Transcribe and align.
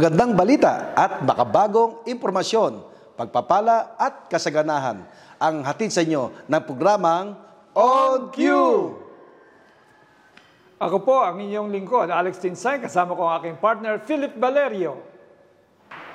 Magandang 0.00 0.32
balita 0.32 0.96
at 0.96 1.20
makabagong 1.28 2.08
impormasyon, 2.08 2.80
pagpapala 3.20 4.00
at 4.00 4.32
kasaganahan 4.32 5.04
ang 5.36 5.60
hatid 5.60 5.92
sa 5.92 6.00
inyo 6.00 6.48
ng 6.48 6.62
programang 6.64 7.36
On 7.76 8.32
Cue! 8.32 8.96
Ako 10.80 11.04
po 11.04 11.20
ang 11.20 11.36
inyong 11.44 11.68
lingkod, 11.68 12.08
Alex 12.08 12.40
Tinsay, 12.40 12.80
kasama 12.80 13.12
ko 13.12 13.28
ang 13.28 13.44
aking 13.44 13.60
partner, 13.60 14.00
Philip 14.00 14.40
Valerio. 14.40 15.04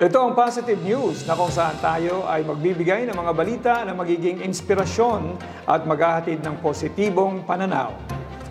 Ito 0.02 0.17
ang 0.17 0.33
positive 0.33 0.81
news 0.81 1.22
na 1.30 1.38
kung 1.38 1.53
saan 1.53 1.77
tayo 1.77 2.25
ay 2.25 2.41
magbibigay 2.41 3.05
ng 3.05 3.13
mga 3.13 3.33
balita 3.38 3.73
na 3.86 3.94
magiging 3.94 4.41
inspirasyon 4.41 5.38
at 5.70 5.86
maghahatid 5.86 6.41
ng 6.41 6.58
positibong 6.58 7.45
pananaw. 7.45 7.94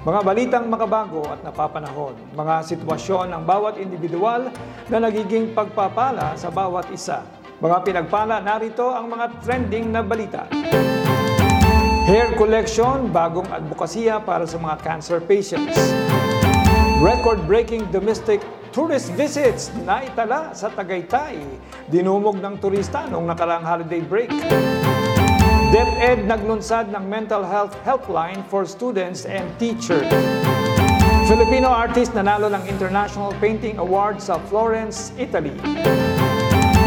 Mga 0.04 0.20
balitang 0.20 0.68
makabago 0.68 1.24
at 1.32 1.40
napapanahon, 1.40 2.12
mga 2.36 2.60
sitwasyon 2.68 3.32
ng 3.32 3.42
bawat 3.48 3.80
individual 3.80 4.52
na 4.92 5.00
nagiging 5.00 5.56
pagpapala 5.56 6.36
sa 6.36 6.52
bawat 6.52 6.92
isa. 6.92 7.24
Mga 7.56 7.76
pinagpala, 7.88 8.36
narito 8.44 8.92
ang 8.92 9.08
mga 9.08 9.32
trending 9.40 9.88
na 9.88 10.04
balita. 10.04 10.44
Hair 12.04 12.36
collection, 12.36 13.08
bagong 13.08 13.48
advokasya 13.48 14.20
para 14.20 14.44
sa 14.44 14.60
mga 14.60 14.76
cancer 14.84 15.24
patients. 15.24 15.72
Record-breaking 17.00 17.88
domestic 17.88 18.44
tourist 18.76 19.08
visits 19.16 19.72
na 19.88 20.04
itala 20.04 20.52
sa 20.52 20.68
Tagaytay. 20.68 21.40
Dinumog 21.88 22.44
ng 22.44 22.60
turista 22.60 23.08
noong 23.08 23.24
nakarang 23.24 23.64
holiday 23.64 24.04
break. 24.04 24.36
DepEd 25.74 26.30
naglunsad 26.30 26.86
ng 26.94 27.02
mental 27.10 27.42
health 27.42 27.74
helpline 27.82 28.46
for 28.46 28.62
students 28.62 29.26
and 29.26 29.42
teachers. 29.58 30.06
Filipino 31.26 31.66
artist 31.66 32.14
nanalo 32.14 32.46
ng 32.46 32.62
International 32.70 33.34
Painting 33.42 33.82
Award 33.82 34.22
sa 34.22 34.38
Florence, 34.46 35.10
Italy. 35.18 35.50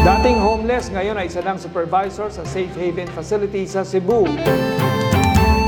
Dating 0.08 0.40
homeless, 0.40 0.88
ngayon 0.88 1.20
ay 1.20 1.28
isa 1.28 1.44
ng 1.44 1.60
supervisor 1.60 2.32
sa 2.32 2.40
Safe 2.48 2.72
Haven 2.80 3.12
Facility 3.12 3.68
sa 3.68 3.84
Cebu. 3.84 4.24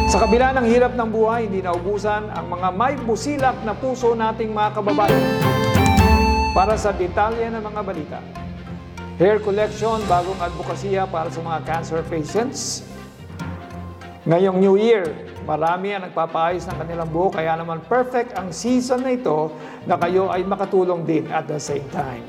Sa 0.08 0.24
kabila 0.24 0.56
ng 0.56 0.64
hirap 0.64 0.96
ng 0.96 1.12
buhay, 1.12 1.44
hindi 1.44 1.60
naubusan 1.60 2.24
ang 2.32 2.48
mga 2.48 2.72
may 2.72 2.96
busilak 3.04 3.60
na 3.68 3.76
puso 3.76 4.16
nating 4.16 4.48
mga 4.48 4.80
kababayan. 4.80 5.24
Para 6.56 6.72
sa 6.80 6.88
detalye 6.96 7.52
ng 7.52 7.60
mga 7.68 7.80
balita. 7.84 8.18
Hair 9.20 9.44
collection, 9.44 10.00
bagong 10.08 10.40
advokasya 10.40 11.04
para 11.04 11.28
sa 11.28 11.44
mga 11.44 11.68
cancer 11.68 12.00
patients. 12.08 12.89
Ngayong 14.20 14.60
New 14.60 14.76
Year, 14.76 15.08
marami 15.48 15.96
ang 15.96 16.04
nagpapaayos 16.04 16.68
ng 16.68 16.76
kanilang 16.76 17.08
buhok 17.08 17.40
kaya 17.40 17.56
naman 17.56 17.80
perfect 17.88 18.36
ang 18.36 18.52
season 18.52 19.00
na 19.00 19.16
ito 19.16 19.48
na 19.88 19.96
kayo 19.96 20.28
ay 20.28 20.44
makatulong 20.44 21.08
din 21.08 21.24
at 21.32 21.48
the 21.48 21.56
same 21.56 21.88
time. 21.88 22.20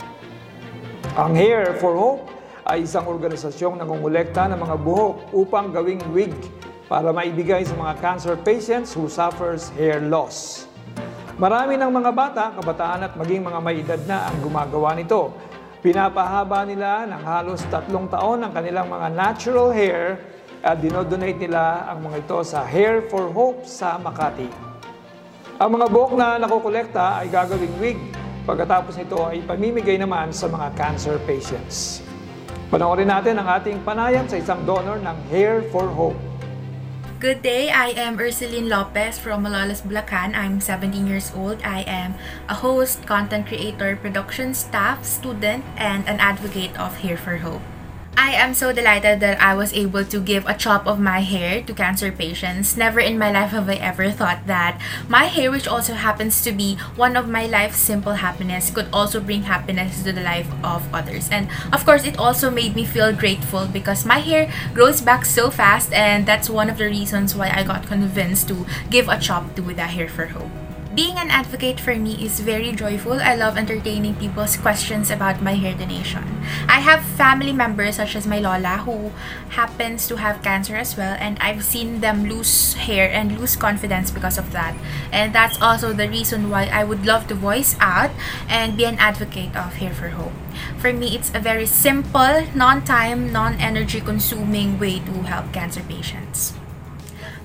Ang 1.20 1.36
Hair 1.36 1.75
for 1.83 1.92
Hope 2.00 2.31
ay 2.64 2.88
isang 2.88 3.03
organisasyong 3.11 3.75
nangungulekta 3.75 4.48
ng 4.48 4.60
mga 4.64 4.76
buhok 4.80 5.36
upang 5.36 5.76
gawing 5.76 5.99
wig 6.15 6.32
para 6.88 7.11
maibigay 7.11 7.67
sa 7.67 7.76
mga 7.76 7.99
cancer 7.99 8.39
patients 8.39 8.95
who 8.95 9.11
suffers 9.11 9.67
hair 9.76 9.99
loss. 9.99 10.71
Marami 11.36 11.76
ng 11.76 11.92
mga 11.92 12.11
bata, 12.15 12.55
kabataan 12.55 13.04
at 13.04 13.20
maging 13.20 13.44
mga 13.44 13.60
may 13.60 13.83
edad 13.83 13.99
na 14.08 14.32
ang 14.32 14.39
gumagawa 14.39 14.95
nito. 14.95 15.36
Pinapahaba 15.83 16.64
nila 16.64 17.04
ng 17.04 17.20
halos 17.20 17.60
tatlong 17.67 18.08
taon 18.08 18.48
ang 18.48 18.55
kanilang 18.55 18.88
mga 18.88 19.11
natural 19.11 19.76
hair 19.76 20.32
at 20.61 20.77
dinodonate 20.77 21.42
nila 21.42 21.89
ang 21.89 22.05
mga 22.05 22.22
ito 22.22 22.38
sa 22.45 22.61
Hair 22.61 23.10
for 23.10 23.33
Hope 23.33 23.66
sa 23.66 23.98
Makati. 23.98 24.45
Ang 25.58 25.77
mga 25.77 25.86
buhok 25.89 26.14
na 26.17 26.38
nakokolekta 26.38 27.22
ay 27.22 27.30
gagawing 27.30 27.76
wig. 27.82 27.98
Pagkatapos 28.45 28.98
nito 28.98 29.21
ay 29.26 29.42
pamimigay 29.45 29.98
naman 29.98 30.33
sa 30.33 30.50
mga 30.50 30.73
cancer 30.73 31.17
patients. 31.26 32.02
Panoorin 32.73 33.10
natin 33.10 33.38
ang 33.38 33.45
ating 33.61 33.82
panayam 33.86 34.26
sa 34.26 34.38
isang 34.38 34.61
donor 34.66 34.98
ng 35.02 35.17
Hair 35.30 35.70
for 35.70 35.86
Hope. 35.89 36.17
Good 37.21 37.45
day, 37.45 37.70
I 37.70 37.94
am 37.94 38.17
Ursuline 38.17 38.66
Lopez 38.66 39.21
from 39.21 39.45
Malolos, 39.45 39.86
Bulacan. 39.86 40.33
I'm 40.33 40.58
17 40.58 41.05
years 41.05 41.30
old. 41.38 41.61
I 41.61 41.86
am 41.86 42.17
a 42.50 42.58
host, 42.58 43.05
content 43.05 43.45
creator, 43.45 43.94
production 43.94 44.58
staff, 44.58 45.05
student, 45.05 45.61
and 45.77 46.02
an 46.10 46.17
advocate 46.17 46.73
of 46.82 46.98
Hair 47.05 47.21
for 47.21 47.38
Hope. 47.38 47.61
I 48.17 48.32
am 48.33 48.54
so 48.54 48.72
delighted 48.73 49.20
that 49.22 49.42
I 49.42 49.55
was 49.55 49.73
able 49.73 50.04
to 50.05 50.20
give 50.20 50.45
a 50.45 50.54
chop 50.54 50.86
of 50.86 50.99
my 50.99 51.22
hair 51.22 51.61
to 51.64 51.73
cancer 51.73 52.11
patients. 52.11 52.76
Never 52.76 52.99
in 52.99 53.17
my 53.17 53.32
life 53.32 53.52
have 53.52 53.70
I 53.70 53.76
ever 53.76 54.11
thought 54.11 54.48
that 54.48 54.80
my 55.08 55.26
hair, 55.26 55.49
which 55.49 55.67
also 55.67 55.94
happens 55.94 56.42
to 56.44 56.52
be 56.52 56.76
one 56.95 57.16
of 57.16 57.27
my 57.30 57.45
life's 57.48 57.80
simple 57.80 58.14
happiness, 58.14 58.70
could 58.70 58.88
also 58.92 59.20
bring 59.20 59.44
happiness 59.44 60.04
to 60.04 60.11
the 60.11 60.21
life 60.21 60.48
of 60.64 60.83
others. 60.94 61.30
And 61.32 61.50
of 61.73 61.86
course, 61.86 62.05
it 62.05 62.20
also 62.20 62.52
made 62.52 62.76
me 62.76 62.86
feel 62.86 63.14
grateful 63.14 63.67
because 63.67 64.05
my 64.05 64.20
hair 64.20 64.52
grows 64.73 65.02
back 65.02 65.26
so 65.26 65.50
fast, 65.50 65.92
and 65.94 66.26
that's 66.26 66.50
one 66.50 66.70
of 66.70 66.77
the 66.77 66.86
reasons 66.86 67.36
why 67.36 67.50
I 67.50 67.64
got 67.64 67.88
convinced 67.88 68.48
to 68.50 68.66
give 68.89 69.08
a 69.08 69.20
chop 69.20 69.55
to 69.55 69.61
the 69.61 69.88
Hair 69.88 70.10
for 70.10 70.27
Hope. 70.27 70.52
Being 70.93 71.15
an 71.15 71.31
advocate 71.31 71.79
for 71.79 71.95
me 71.95 72.19
is 72.19 72.41
very 72.41 72.73
joyful. 72.73 73.13
I 73.13 73.35
love 73.35 73.57
entertaining 73.57 74.15
people's 74.15 74.57
questions 74.57 75.09
about 75.09 75.41
my 75.41 75.53
hair 75.55 75.73
donation. 75.73 76.43
I 76.67 76.83
have 76.83 77.02
family 77.15 77.53
members 77.53 77.95
such 77.95 78.13
as 78.17 78.27
my 78.27 78.39
Lola 78.39 78.83
who 78.83 79.13
happens 79.55 80.05
to 80.09 80.17
have 80.17 80.43
cancer 80.43 80.75
as 80.75 80.97
well 80.97 81.15
and 81.17 81.39
I've 81.39 81.63
seen 81.63 82.02
them 82.02 82.27
lose 82.27 82.73
hair 82.73 83.09
and 83.09 83.39
lose 83.39 83.55
confidence 83.55 84.11
because 84.11 84.37
of 84.37 84.52
that. 84.52 84.75
And 85.13 85.31
that's 85.31 85.61
also 85.61 85.93
the 85.93 86.09
reason 86.09 86.49
why 86.49 86.65
I 86.67 86.83
would 86.83 87.05
love 87.05 87.25
to 87.27 87.35
voice 87.35 87.77
out 87.79 88.11
and 88.49 88.75
be 88.75 88.83
an 88.83 88.99
advocate 88.99 89.55
of 89.55 89.79
Hair 89.79 89.93
for 89.93 90.09
Hope. 90.09 90.35
For 90.79 90.91
me, 90.91 91.15
it's 91.15 91.31
a 91.33 91.39
very 91.39 91.67
simple, 91.67 92.43
non-time, 92.53 93.31
non-energy 93.31 94.02
consuming 94.02 94.77
way 94.77 94.99
to 94.99 95.23
help 95.23 95.53
cancer 95.53 95.83
patients. 95.87 96.61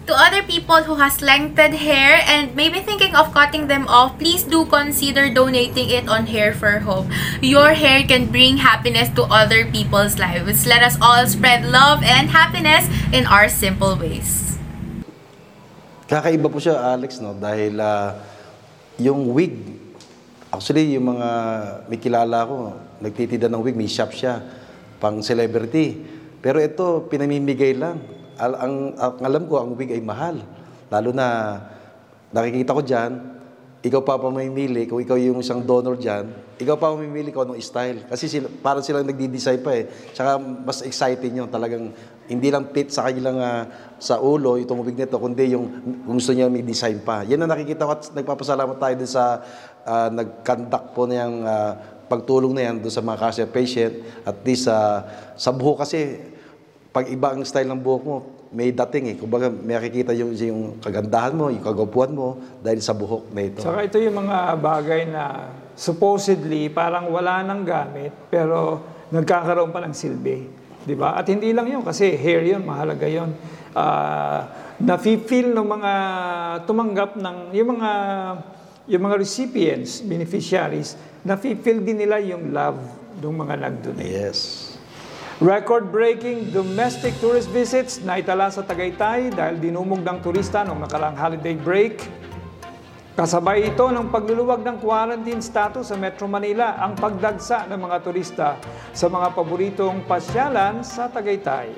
To 0.06 0.14
other 0.14 0.46
people 0.46 0.86
who 0.86 1.02
has 1.02 1.18
lengthened 1.18 1.82
hair 1.82 2.22
and 2.30 2.54
maybe 2.54 2.78
thinking 2.78 3.18
of 3.18 3.34
cutting 3.34 3.66
them 3.66 3.90
off, 3.90 4.14
please 4.22 4.46
do 4.46 4.62
consider 4.70 5.34
donating 5.34 5.90
it 5.90 6.06
on 6.06 6.30
Hair 6.30 6.54
for 6.54 6.78
Hope. 6.78 7.10
Your 7.42 7.74
hair 7.74 8.06
can 8.06 8.30
bring 8.30 8.62
happiness 8.62 9.10
to 9.18 9.26
other 9.26 9.66
people's 9.66 10.14
lives. 10.14 10.62
Let 10.62 10.86
us 10.86 10.94
all 11.02 11.26
spread 11.26 11.66
love 11.66 12.06
and 12.06 12.30
happiness 12.30 12.86
in 13.10 13.26
our 13.26 13.50
simple 13.50 13.98
ways. 13.98 14.54
Kakaiba 16.06 16.54
po 16.54 16.62
siya, 16.62 16.78
Alex, 16.78 17.18
no? 17.18 17.34
Dahil 17.34 17.74
ah, 17.82 18.14
yung 19.02 19.34
wig, 19.34 19.58
actually, 20.54 20.94
yung 20.94 21.18
mga 21.18 21.28
may 21.90 21.98
kilala 21.98 22.46
ko, 22.46 22.78
nagtitinda 23.02 23.50
ng 23.50 23.58
wig, 23.58 23.74
may 23.74 23.90
shop 23.90 24.14
siya, 24.14 24.38
pang 25.02 25.18
celebrity. 25.18 25.98
Pero 26.38 26.62
ito, 26.62 27.10
pinamimigay 27.10 27.74
lang. 27.74 28.15
Al- 28.36 28.58
ang, 28.60 28.74
ang 28.96 29.12
alam 29.24 29.42
ko, 29.48 29.60
ang 29.60 29.72
wig 29.74 29.92
ay 29.92 30.02
mahal. 30.04 30.40
Lalo 30.92 31.10
na, 31.10 31.58
nakikita 32.30 32.76
ko 32.76 32.82
dyan, 32.84 33.12
ikaw 33.86 34.02
pa 34.02 34.18
pa 34.18 34.26
mamimili, 34.26 34.90
kung 34.90 34.98
ikaw 34.98 35.14
yung 35.14 35.38
isang 35.38 35.62
donor 35.62 35.94
dyan, 35.94 36.26
ikaw 36.58 36.74
pa 36.74 36.90
mamimili 36.90 37.30
kung 37.30 37.46
anong 37.46 37.62
style. 37.62 38.02
Kasi 38.10 38.26
sila, 38.26 38.50
parang 38.50 38.82
silang 38.82 39.06
nagdi-design 39.06 39.60
pa 39.62 39.72
eh. 39.78 39.86
Tsaka 40.10 40.42
mas 40.42 40.82
exciting 40.82 41.38
yun. 41.38 41.46
Talagang 41.46 41.94
hindi 42.26 42.48
lang 42.50 42.66
fit 42.74 42.90
sa 42.90 43.06
kanilang 43.06 43.38
ah, 43.38 43.94
sa 44.02 44.18
ulo, 44.18 44.58
yung 44.58 44.66
tumubig 44.66 44.98
nito, 44.98 45.14
kundi 45.20 45.54
yung 45.54 45.70
gusto 46.02 46.34
niya 46.34 46.50
may 46.50 46.66
design 46.66 46.98
pa. 47.06 47.22
Yan 47.22 47.46
ang 47.46 47.50
nakikita 47.54 47.86
ko 47.86 47.92
at 47.94 48.02
nagpapasalamat 48.10 48.76
tayo 48.80 48.94
din 48.98 49.10
sa 49.10 49.38
ah, 49.86 50.10
nag-conduct 50.10 50.86
po 50.90 51.06
na 51.06 51.14
yung 51.22 51.36
ah, 51.46 51.72
pagtulong 52.10 52.54
na 52.58 52.62
yan 52.70 52.82
doon 52.82 52.94
sa 52.94 53.02
mga 53.06 53.18
cancer 53.22 53.46
patient. 53.46 53.94
At 54.26 54.42
least 54.42 54.66
sa 54.66 55.06
sa 55.38 55.54
buhok 55.54 55.86
kasi, 55.86 56.18
pag 56.96 57.12
iba 57.12 57.36
ang 57.36 57.44
style 57.44 57.68
ng 57.68 57.76
buhok 57.76 58.02
mo, 58.08 58.16
may 58.56 58.72
dating 58.72 59.12
eh. 59.12 59.16
Kumbaga, 59.20 59.52
may 59.52 59.76
nakikita 59.76 60.16
yung, 60.16 60.32
yung 60.32 60.60
kagandahan 60.80 61.36
mo, 61.36 61.52
yung 61.52 61.60
kagapuan 61.60 62.16
mo, 62.16 62.40
dahil 62.64 62.80
sa 62.80 62.96
buhok 62.96 63.28
na 63.36 63.44
ito. 63.44 63.60
Saka 63.60 63.84
ito 63.84 64.00
yung 64.00 64.16
mga 64.24 64.56
bagay 64.56 65.04
na 65.04 65.52
supposedly 65.76 66.72
parang 66.72 67.12
wala 67.12 67.44
nang 67.44 67.68
gamit 67.68 68.16
pero 68.32 68.80
nagkakaroon 69.12 69.76
pa 69.76 69.84
ng 69.84 69.92
silbi. 69.92 70.48
Di 70.88 70.96
ba? 70.96 71.20
At 71.20 71.28
hindi 71.28 71.52
lang 71.52 71.68
yun 71.68 71.84
kasi 71.84 72.16
hair 72.16 72.48
yun, 72.48 72.64
mahalaga 72.64 73.04
yun. 73.04 73.28
Uh, 73.76 74.40
nafe-feel 74.80 75.52
ng 75.52 75.68
mga 75.68 75.92
tumanggap 76.64 77.20
ng, 77.20 77.52
yung 77.52 77.76
mga, 77.76 77.90
yung 78.88 79.02
mga 79.04 79.16
recipients, 79.20 80.00
beneficiaries, 80.00 80.96
nafe-feel 81.28 81.84
din 81.84 82.08
nila 82.08 82.24
yung 82.24 82.56
love 82.56 82.80
ng 83.20 83.36
mga 83.36 83.54
nag-donate. 83.68 84.08
Yes. 84.08 84.65
Record-breaking 85.36 86.48
domestic 86.48 87.12
tourist 87.20 87.52
visits 87.52 88.00
na 88.00 88.16
itala 88.16 88.48
sa 88.48 88.64
Tagaytay 88.64 89.36
dahil 89.36 89.60
dinumog 89.60 90.00
ng 90.00 90.24
turista 90.24 90.64
noong 90.64 90.88
nakarang 90.88 91.12
holiday 91.12 91.52
break. 91.52 92.00
Kasabay 93.12 93.68
ito 93.68 93.84
ng 93.84 94.08
pagluluwag 94.08 94.64
ng 94.64 94.80
quarantine 94.80 95.44
status 95.44 95.92
sa 95.92 95.96
Metro 96.00 96.24
Manila 96.24 96.80
ang 96.80 96.96
pagdagsa 96.96 97.68
ng 97.68 97.76
mga 97.76 97.96
turista 98.00 98.56
sa 98.96 99.12
mga 99.12 99.36
paboritong 99.36 100.08
pasyalan 100.08 100.80
sa 100.80 101.12
Tagaytay. 101.12 101.68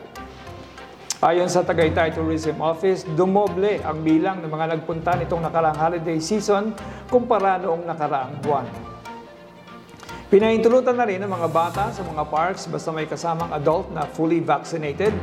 Ayon 1.19 1.51
sa 1.51 1.67
Tagaytay 1.67 2.15
Tourism 2.15 2.63
Office, 2.63 3.03
dumoble 3.19 3.83
ang 3.83 4.07
bilang 4.07 4.39
ng 4.39 4.47
mga 4.55 4.79
nagpunta 4.79 5.19
nitong 5.19 5.43
nakarang 5.43 5.75
holiday 5.75 6.23
season 6.23 6.71
kumpara 7.11 7.59
noong 7.59 7.83
nakaraang 7.83 8.39
buwan. 8.39 8.88
Pinahintulutan 10.29 10.93
na 10.93 11.09
rin 11.09 11.25
ang 11.25 11.33
mga 11.33 11.49
bata 11.49 11.89
sa 11.89 12.05
mga 12.05 12.29
parks 12.29 12.69
basta 12.69 12.93
may 12.93 13.09
kasamang 13.09 13.49
adult 13.49 13.89
na 13.97 14.05
fully 14.05 14.45
vaccinated. 14.45 15.17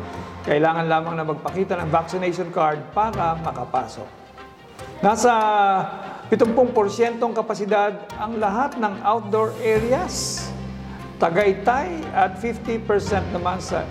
Kailangan 0.50 0.90
lamang 0.90 1.14
na 1.14 1.22
magpakita 1.22 1.78
ng 1.78 1.94
vaccination 1.94 2.50
card 2.50 2.82
para 2.90 3.38
makapasok. 3.38 4.10
Nasa 5.06 5.30
70% 6.34 7.22
kapasidad 7.38 7.94
ang 8.18 8.42
lahat 8.42 8.82
ng 8.82 9.06
outdoor 9.06 9.54
areas. 9.62 10.50
Tagaytay 11.22 12.02
at 12.10 12.42
50% 12.42 12.82
naman 13.30 13.62
sa 13.62 13.86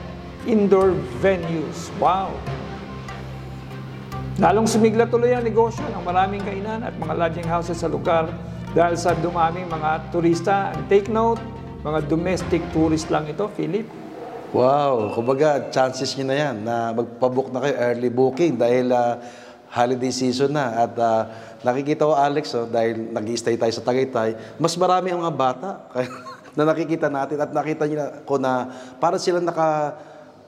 indoor 0.50 0.98
venues. 1.22 1.94
Wow! 2.02 2.34
Lalong 4.42 4.66
sumigla 4.66 5.06
tuloy 5.06 5.30
ang 5.30 5.46
negosyo 5.46 5.86
ng 5.94 6.02
maraming 6.02 6.42
kainan 6.42 6.82
at 6.82 6.98
mga 6.98 7.14
lodging 7.14 7.46
houses 7.46 7.78
sa 7.78 7.86
lugar 7.86 8.34
dahil 8.74 8.98
sa 8.98 9.14
dumaming 9.14 9.70
mga 9.70 10.10
turista. 10.10 10.74
Take 10.90 11.06
note, 11.06 11.38
mga 11.86 12.10
domestic 12.10 12.60
tourist 12.74 13.06
lang 13.06 13.30
ito, 13.30 13.46
Philip. 13.54 13.86
Wow, 14.50 15.14
kumbaga 15.14 15.70
chances 15.70 16.14
niyo 16.14 16.30
na 16.30 16.36
yan 16.38 16.56
na 16.62 16.94
magpabook 16.94 17.50
na 17.50 17.58
kayo 17.62 17.74
early 17.74 18.10
booking 18.10 18.54
dahil 18.54 18.90
ah, 18.94 19.18
holiday 19.70 20.14
season 20.14 20.54
na 20.54 20.86
at 20.86 20.94
ah, 20.98 21.22
nakikita 21.66 22.06
ko 22.06 22.14
Alex 22.14 22.54
oh, 22.54 22.66
dahil 22.66 23.10
nag-stay 23.10 23.58
tayo 23.58 23.74
sa 23.74 23.82
Tagaytay, 23.82 24.58
mas 24.62 24.78
marami 24.78 25.10
ang 25.10 25.26
mga 25.26 25.34
bata 25.34 25.70
na 26.58 26.70
nakikita 26.70 27.10
natin 27.10 27.42
at 27.42 27.50
nakita 27.50 27.82
niyo 27.90 28.22
ko 28.22 28.38
na 28.38 28.70
para 29.02 29.18
sila 29.18 29.42
naka 29.42 29.98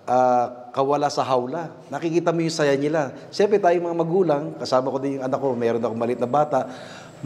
ah, 0.06 0.70
kawala 0.70 1.10
sa 1.10 1.26
hawla. 1.26 1.72
Nakikita 1.90 2.30
mo 2.30 2.44
yung 2.44 2.52
saya 2.52 2.76
nila. 2.76 3.10
Siyempre 3.34 3.56
tayong 3.56 3.90
mga 3.90 3.96
magulang, 3.96 4.44
kasama 4.60 4.92
ko 4.92 5.00
din 5.00 5.18
yung 5.18 5.24
anak 5.26 5.40
ko, 5.40 5.56
meron 5.56 5.80
akong 5.80 5.96
maliit 5.96 6.20
na 6.20 6.28
bata, 6.28 6.68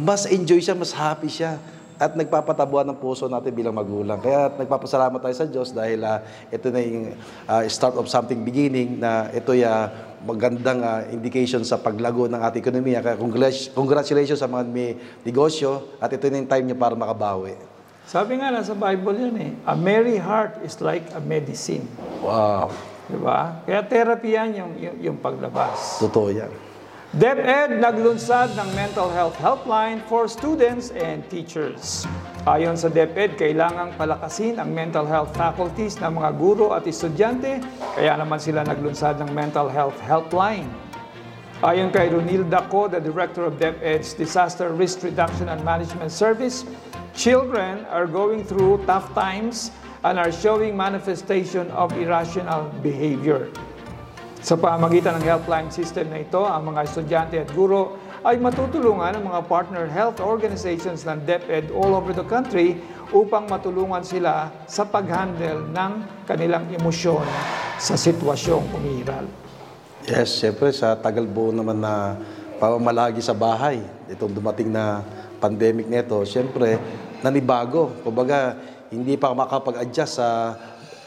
mas 0.01 0.25
enjoy 0.25 0.65
siya, 0.65 0.73
mas 0.73 0.97
happy 0.97 1.29
siya 1.29 1.61
at 2.01 2.17
nagpapatabuan 2.17 2.89
ng 2.89 2.97
puso 2.97 3.29
natin 3.29 3.53
bilang 3.53 3.77
magulang. 3.77 4.17
Kaya 4.25 4.49
nagpapasalamat 4.57 5.21
tayo 5.21 5.37
sa 5.37 5.45
Diyos 5.45 5.69
dahil 5.69 6.01
ah, 6.01 6.25
ito 6.49 6.73
na 6.73 6.81
yung 6.81 7.13
ah, 7.45 7.61
start 7.69 8.01
of 8.01 8.09
something 8.09 8.41
beginning 8.41 8.97
na 8.97 9.29
ito 9.37 9.53
ay 9.53 9.69
ah, 9.69 9.93
magandang 10.25 10.81
ah, 10.81 11.05
indication 11.13 11.61
sa 11.61 11.77
paglago 11.77 12.25
ng 12.25 12.41
ating 12.41 12.65
ekonomiya. 12.65 13.05
Kaya 13.05 13.21
congratulations 13.77 14.41
sa 14.41 14.49
mga 14.49 14.65
may 14.73 14.97
negosyo 15.29 15.93
at 16.01 16.09
ito 16.09 16.25
na 16.33 16.41
yung 16.41 16.49
time 16.49 16.73
niya 16.73 16.79
para 16.81 16.97
makabawi. 16.97 17.53
Sabi 18.09 18.41
nga 18.41 18.49
nasa 18.49 18.73
Bible 18.73 19.21
yan 19.21 19.37
eh, 19.37 19.53
a 19.69 19.77
merry 19.77 20.17
heart 20.17 20.57
is 20.65 20.81
like 20.81 21.05
a 21.13 21.21
medicine. 21.21 21.85
Wow, 22.25 22.73
Di 23.13 23.21
ba? 23.21 23.61
Kaya 23.69 23.85
therapy 23.85 24.41
yan 24.41 24.57
yung, 24.57 24.73
yung, 24.81 24.97
yung 25.05 25.17
paglabas. 25.21 26.01
totoo 26.01 26.33
yan. 26.33 26.70
DepEd 27.11 27.83
naglunsad 27.83 28.55
ng 28.55 28.71
mental 28.79 29.11
health 29.11 29.35
helpline 29.35 29.99
for 30.07 30.31
students 30.31 30.95
and 30.95 31.27
teachers. 31.27 32.07
Ayon 32.47 32.79
sa 32.79 32.87
DepEd, 32.87 33.35
kailangang 33.35 33.99
palakasin 33.99 34.63
ang 34.63 34.71
mental 34.71 35.03
health 35.03 35.35
faculties 35.35 35.99
ng 35.99 36.23
mga 36.23 36.31
guro 36.39 36.71
at 36.71 36.87
estudyante, 36.87 37.59
kaya 37.99 38.15
naman 38.15 38.39
sila 38.39 38.63
naglunsad 38.63 39.19
ng 39.27 39.31
mental 39.35 39.67
health 39.67 39.99
helpline. 40.07 40.71
Ayon 41.67 41.91
kay 41.91 42.15
Ronilda 42.15 42.71
Co, 42.71 42.87
the 42.87 43.03
director 43.03 43.43
of 43.43 43.59
DepEd's 43.59 44.15
Disaster 44.15 44.71
Risk 44.71 45.03
Reduction 45.03 45.51
and 45.51 45.67
Management 45.67 46.15
Service, 46.15 46.63
children 47.11 47.91
are 47.91 48.07
going 48.07 48.47
through 48.47 48.87
tough 48.87 49.11
times 49.19 49.75
and 50.07 50.15
are 50.15 50.31
showing 50.31 50.79
manifestation 50.79 51.67
of 51.75 51.91
irrational 51.99 52.71
behavior. 52.87 53.51
Sa 54.41 54.57
pamagitan 54.57 55.21
ng 55.21 55.25
helpline 55.29 55.69
system 55.69 56.09
na 56.09 56.25
ito, 56.25 56.41
ang 56.41 56.73
mga 56.73 56.89
estudyante 56.89 57.37
at 57.37 57.53
guro 57.53 58.01
ay 58.25 58.41
matutulungan 58.41 59.21
ng 59.21 59.29
mga 59.29 59.41
partner 59.45 59.85
health 59.85 60.17
organizations 60.17 61.05
ng 61.05 61.29
DepEd 61.29 61.69
all 61.77 61.93
over 61.93 62.17
the 62.17 62.25
country 62.25 62.81
upang 63.13 63.45
matulungan 63.45 64.01
sila 64.01 64.49
sa 64.65 64.89
pag-handle 64.89 65.69
ng 65.69 66.25
kanilang 66.25 66.65
emosyon 66.73 67.21
sa 67.77 68.01
sitwasyong 68.01 68.65
umiiral. 68.73 69.29
Yes, 70.09 70.41
siyempre 70.41 70.73
sa 70.73 70.97
tagal 70.97 71.29
buo 71.29 71.53
naman 71.53 71.77
na 71.77 72.17
pamamalagi 72.57 73.21
sa 73.21 73.37
bahay, 73.37 73.85
itong 74.09 74.33
dumating 74.33 74.73
na 74.73 75.05
pandemic 75.37 75.85
nito, 75.85 76.17
siyempre 76.25 76.81
nanibago. 77.21 77.93
Kumbaga, 78.01 78.57
hindi 78.89 79.21
pa 79.21 79.37
makapag-adjust 79.37 80.17
sa 80.17 80.57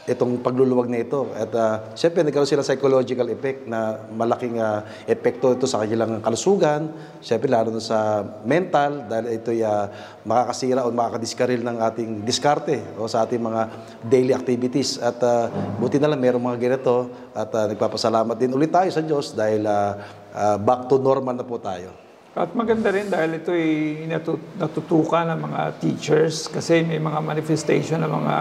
itong 0.04 0.44
pagluluwag 0.44 0.92
na 0.92 1.00
ito. 1.00 1.32
At 1.32 1.52
uh, 1.56 1.96
siyempre 1.96 2.20
nagkaroon 2.20 2.48
sila 2.48 2.64
psychological 2.64 3.28
effect 3.32 3.64
na 3.64 4.04
malaking 4.12 4.60
ah, 4.60 4.84
epekto 5.08 5.56
ito 5.56 5.64
sa 5.64 5.80
kanilang 5.80 6.20
kalusugan, 6.20 6.92
siyempre 7.24 7.48
lalo 7.48 7.72
na 7.72 7.80
sa 7.80 8.20
mental 8.44 9.08
dahil 9.08 9.40
ito 9.40 9.48
ay 9.48 9.64
ah, 9.64 9.88
makakasira 10.28 10.84
o 10.84 10.92
makakadiskaril 10.92 11.64
ng 11.64 11.76
ating 11.80 12.10
diskarte 12.24 12.80
o 13.00 13.08
sa 13.08 13.24
ating 13.24 13.40
mga 13.40 13.62
daily 14.04 14.32
activities. 14.36 15.00
At 15.00 15.16
ah, 15.24 15.48
buti 15.80 15.96
na 15.96 16.12
lang 16.12 16.20
merong 16.20 16.44
mga 16.52 16.58
ganito 16.60 17.08
at 17.32 17.50
ah, 17.56 17.66
nagpapasalamat 17.72 18.36
din 18.36 18.52
ulit 18.52 18.70
tayo 18.70 18.92
sa 18.92 19.00
Diyos 19.00 19.32
dahil 19.32 19.64
ah, 19.64 19.96
ah, 20.36 20.56
back 20.60 20.86
to 20.92 21.00
normal 21.00 21.32
na 21.32 21.46
po 21.48 21.56
tayo. 21.56 22.04
At 22.34 22.50
maganda 22.50 22.90
rin 22.90 23.06
dahil 23.06 23.38
ito 23.38 23.54
ay 23.54 24.04
natu- 24.10 24.58
natutukan 24.58 25.22
ng 25.32 25.40
mga 25.48 25.60
teachers 25.78 26.50
kasi 26.50 26.82
may 26.82 26.98
mga 26.98 27.22
manifestation 27.22 28.02
ng 28.02 28.10
mga 28.10 28.36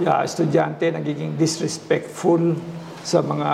yeah, 0.00 0.24
estudyante 0.24 0.88
nagiging 0.88 1.36
disrespectful 1.36 2.56
sa 3.00 3.24
mga 3.24 3.50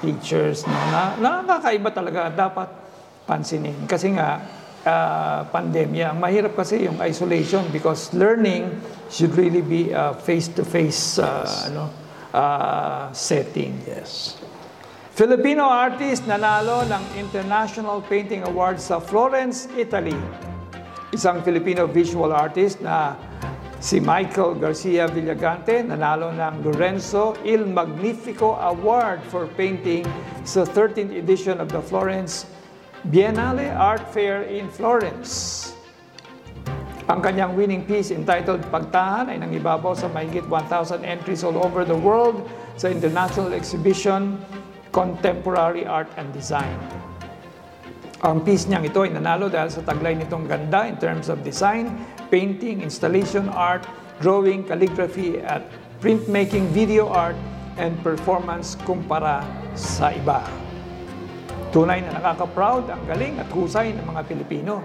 teachers 0.00 0.68
no, 0.68 0.76
na 0.92 1.16
nakakaiba 1.16 1.88
talaga 1.92 2.28
dapat 2.28 2.68
pansinin. 3.24 3.88
Kasi 3.88 4.12
nga, 4.12 4.44
ah, 4.84 5.40
pandemya, 5.48 6.12
mahirap 6.12 6.56
kasi 6.56 6.84
yung 6.84 7.00
isolation 7.00 7.64
because 7.72 8.12
learning 8.12 8.68
should 9.08 9.32
really 9.36 9.64
be 9.64 9.92
a 9.92 10.12
face-to-face 10.12 11.20
ah, 11.20 11.48
ano, 11.68 11.84
ah, 12.32 13.08
setting. 13.16 13.80
Yes. 13.88 14.36
Filipino 15.14 15.70
artist 15.70 16.26
nanalo 16.26 16.82
ng 16.90 17.02
International 17.22 18.02
Painting 18.02 18.42
Award 18.50 18.82
sa 18.82 18.98
Florence, 18.98 19.70
Italy. 19.78 20.18
Isang 21.14 21.46
Filipino 21.46 21.86
visual 21.86 22.34
artist 22.34 22.82
na 22.82 23.14
si 23.84 24.00
Michael 24.00 24.56
Garcia 24.56 25.04
Villagante 25.04 25.84
nanalo 25.84 26.32
ng 26.32 26.64
Lorenzo 26.64 27.36
Il 27.44 27.68
Magnifico 27.68 28.56
Award 28.56 29.20
for 29.28 29.44
painting 29.60 30.08
sa 30.40 30.64
13th 30.64 31.12
edition 31.12 31.60
of 31.60 31.68
the 31.68 31.84
Florence 31.84 32.48
Biennale 33.12 33.68
Art 33.76 34.08
Fair 34.08 34.48
in 34.48 34.72
Florence. 34.72 35.68
Ang 37.12 37.20
kanyang 37.20 37.52
winning 37.52 37.84
piece 37.84 38.08
entitled 38.08 38.64
Pagtahan 38.72 39.28
ay 39.28 39.36
nangibabaw 39.36 39.92
sa 39.92 40.08
mahigit 40.08 40.48
1,000 40.48 41.04
entries 41.04 41.44
all 41.44 41.60
over 41.60 41.84
the 41.84 41.92
world 41.92 42.40
sa 42.80 42.88
international 42.88 43.52
exhibition 43.52 44.40
Contemporary 44.96 45.84
Art 45.84 46.08
and 46.16 46.32
Design. 46.32 46.72
Ang 48.24 48.40
piece 48.40 48.64
niyang 48.64 48.88
ito 48.88 49.04
ay 49.04 49.12
nanalo 49.12 49.52
dahil 49.52 49.68
sa 49.68 49.84
taglay 49.84 50.16
nitong 50.16 50.48
ganda 50.48 50.88
in 50.88 50.96
terms 50.96 51.28
of 51.28 51.44
design, 51.44 51.92
painting, 52.34 52.82
installation 52.82 53.46
art, 53.54 53.86
drawing, 54.18 54.66
calligraphy, 54.66 55.38
at 55.38 55.62
printmaking, 56.02 56.66
video 56.74 57.06
art, 57.06 57.38
and 57.78 57.94
performance 58.02 58.74
kumpara 58.82 59.46
sa 59.78 60.10
iba. 60.10 60.42
Tunay 61.70 62.02
na 62.02 62.18
nakaka-proud 62.18 62.90
ang 62.90 62.98
galing 63.06 63.38
at 63.38 63.46
husay 63.54 63.94
ng 63.94 64.02
mga 64.02 64.26
Pilipino. 64.26 64.82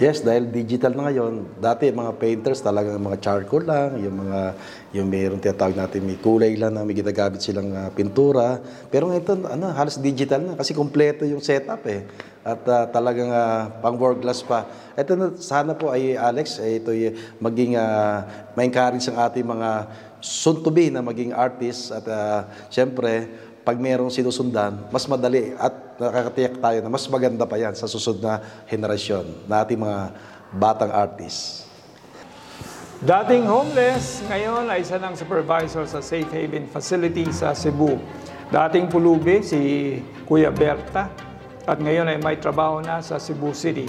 Yes, 0.00 0.24
dahil 0.24 0.48
digital 0.48 0.96
na 0.96 1.12
ngayon. 1.12 1.60
Dati 1.60 1.92
mga 1.92 2.16
painters 2.16 2.64
talagang 2.64 2.96
mga 3.04 3.20
charcoal 3.20 3.68
lang, 3.68 4.00
yung 4.00 4.16
mga 4.24 4.56
yung 4.96 5.06
mayroong 5.12 5.44
tinatawag 5.44 5.76
natin 5.76 6.08
may 6.08 6.16
kulay 6.16 6.56
lang 6.56 6.72
na 6.72 6.88
may 6.88 6.96
ginagamit 6.96 7.44
silang 7.44 7.68
ah, 7.76 7.92
pintura. 7.92 8.64
Pero 8.88 9.12
ngayon 9.12 9.44
ano, 9.44 9.68
halos 9.76 10.00
digital 10.00 10.40
na 10.40 10.52
kasi 10.56 10.72
kompleto 10.72 11.28
yung 11.28 11.44
setup 11.44 11.84
eh. 11.84 12.08
At 12.40 12.64
ah, 12.64 12.88
talagang 12.88 13.28
ah, 13.28 13.68
pang 13.84 14.00
world 14.00 14.24
class 14.24 14.40
pa. 14.40 14.64
Ito 14.96 15.20
na 15.20 15.36
sana 15.36 15.76
po 15.76 15.92
ay 15.92 16.16
Alex, 16.16 16.64
ay 16.64 16.80
ito 16.80 16.96
ay 16.96 17.12
maging 17.36 17.76
uh, 17.76 18.24
ma-encourage 18.56 19.04
ang 19.12 19.20
ating 19.20 19.44
mga 19.44 19.84
soon 20.24 20.64
to 20.64 20.72
be 20.72 20.88
na 20.88 21.04
maging 21.04 21.36
artist 21.36 21.92
at 21.92 22.08
ah, 22.08 22.48
syempre 22.72 23.28
pag 23.60 23.76
merong 23.76 24.08
sinusundan, 24.08 24.88
mas 24.88 25.04
madali 25.04 25.52
at 25.56 25.72
nakakatiyak 26.00 26.56
tayo 26.56 26.78
na 26.80 26.88
mas 26.88 27.04
maganda 27.06 27.44
pa 27.44 27.60
yan 27.60 27.76
sa 27.76 27.84
susunod 27.84 28.24
na 28.24 28.40
henerasyon 28.64 29.44
na 29.44 29.60
ating 29.60 29.76
mga 29.76 30.00
batang 30.56 30.92
artists. 30.92 31.68
Dating 33.00 33.48
homeless, 33.48 34.20
ngayon 34.28 34.68
ay 34.68 34.84
isa 34.84 35.00
ng 35.00 35.16
supervisor 35.16 35.88
sa 35.88 36.04
Safe 36.04 36.28
Haven 36.28 36.68
Facility 36.68 37.32
sa 37.32 37.56
Cebu. 37.56 37.96
Dating 38.52 38.92
pulubi 38.92 39.40
si 39.40 39.60
Kuya 40.28 40.52
Berta 40.52 41.08
at 41.64 41.78
ngayon 41.80 42.12
ay 42.12 42.20
may 42.20 42.36
trabaho 42.36 42.84
na 42.84 43.00
sa 43.00 43.16
Cebu 43.16 43.56
City. 43.56 43.88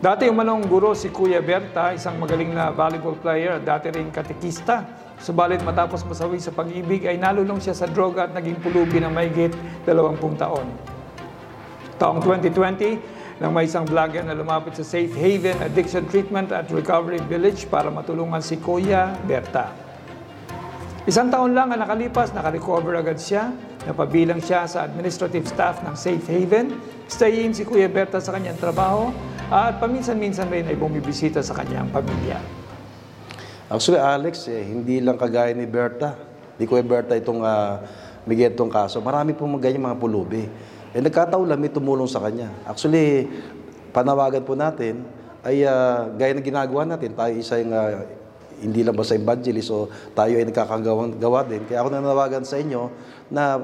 Dati 0.00 0.26
umanong 0.26 0.64
guro 0.64 0.96
si 0.96 1.12
Kuya 1.12 1.38
Berta, 1.38 1.92
isang 1.94 2.16
magaling 2.16 2.56
na 2.56 2.72
volleyball 2.72 3.14
player 3.20 3.60
at 3.60 3.68
dati 3.68 3.92
rin 3.92 4.08
katekista. 4.08 4.82
Subalit 5.20 5.60
matapos 5.60 6.00
masawi 6.08 6.40
sa 6.40 6.48
pag-ibig 6.48 7.04
ay 7.04 7.20
nalulong 7.20 7.60
siya 7.60 7.76
sa 7.76 7.84
droga 7.84 8.24
at 8.24 8.32
naging 8.32 8.56
pulubi 8.64 9.04
ng 9.04 9.12
mahigit 9.12 9.52
20 9.84 10.16
taon. 10.40 10.64
Taong 12.00 12.24
2020, 12.24 13.20
ng 13.40 13.52
may 13.52 13.64
isang 13.64 13.88
vlogger 13.88 14.20
na 14.20 14.36
lumapit 14.36 14.76
sa 14.76 14.84
Safe 14.84 15.12
Haven 15.16 15.56
Addiction 15.64 16.04
Treatment 16.12 16.52
at 16.52 16.68
Recovery 16.68 17.20
Village 17.24 17.64
para 17.72 17.88
matulungan 17.88 18.44
si 18.44 18.60
Kuya 18.60 19.16
Berta. 19.24 19.72
Isang 21.08 21.32
taon 21.32 21.56
lang 21.56 21.72
ang 21.72 21.80
nakalipas, 21.80 22.36
nakarecover 22.36 23.00
agad 23.00 23.16
siya, 23.16 23.48
napabilang 23.88 24.44
siya 24.44 24.68
sa 24.68 24.84
administrative 24.84 25.48
staff 25.48 25.80
ng 25.80 25.96
Safe 25.96 26.20
Haven, 26.28 26.76
staying 27.08 27.56
si 27.56 27.64
Kuya 27.64 27.88
Berta 27.88 28.20
sa 28.20 28.36
kanyang 28.36 28.60
trabaho, 28.60 29.08
at 29.48 29.80
paminsan-minsan 29.80 30.52
rin 30.52 30.68
ay 30.68 30.76
bumibisita 30.76 31.40
sa 31.40 31.56
kanyang 31.56 31.88
pamilya. 31.88 32.59
Actually, 33.70 34.02
Alex, 34.02 34.50
eh, 34.50 34.66
hindi 34.66 34.98
lang 34.98 35.14
kagaya 35.14 35.54
ni 35.54 35.62
Berta. 35.62 36.18
Ni 36.58 36.66
Kuya 36.66 36.82
Berta 36.82 37.14
itong 37.14 37.38
uh, 37.38 37.78
may 38.26 38.34
itong 38.34 38.66
kaso. 38.66 38.98
Marami 38.98 39.30
pong 39.30 39.62
ganyan 39.62 39.86
mga 39.86 39.94
pulubi. 40.02 40.42
Eh, 40.90 40.98
nagkataon 40.98 41.46
lang 41.46 41.62
may 41.62 41.70
tumulong 41.70 42.10
sa 42.10 42.18
kanya. 42.18 42.50
Actually, 42.66 43.30
panawagan 43.94 44.42
po 44.42 44.58
natin 44.58 45.06
ay 45.46 45.62
uh, 45.62 46.10
gaya 46.18 46.34
ng 46.34 46.42
ginagawa 46.42 46.82
natin. 46.82 47.14
Tayo 47.14 47.32
isa 47.38 47.62
yung 47.62 47.70
uh, 47.70 48.02
hindi 48.58 48.82
lang 48.82 48.98
basta 48.98 49.14
evangelist 49.14 49.70
o 49.70 49.86
tayo 50.18 50.34
ay 50.34 50.50
nagkakagawa 50.50 51.46
din. 51.46 51.62
Kaya 51.70 51.86
ako 51.86 51.94
nanawagan 51.94 52.42
sa 52.42 52.58
inyo 52.58 52.90
na 53.30 53.54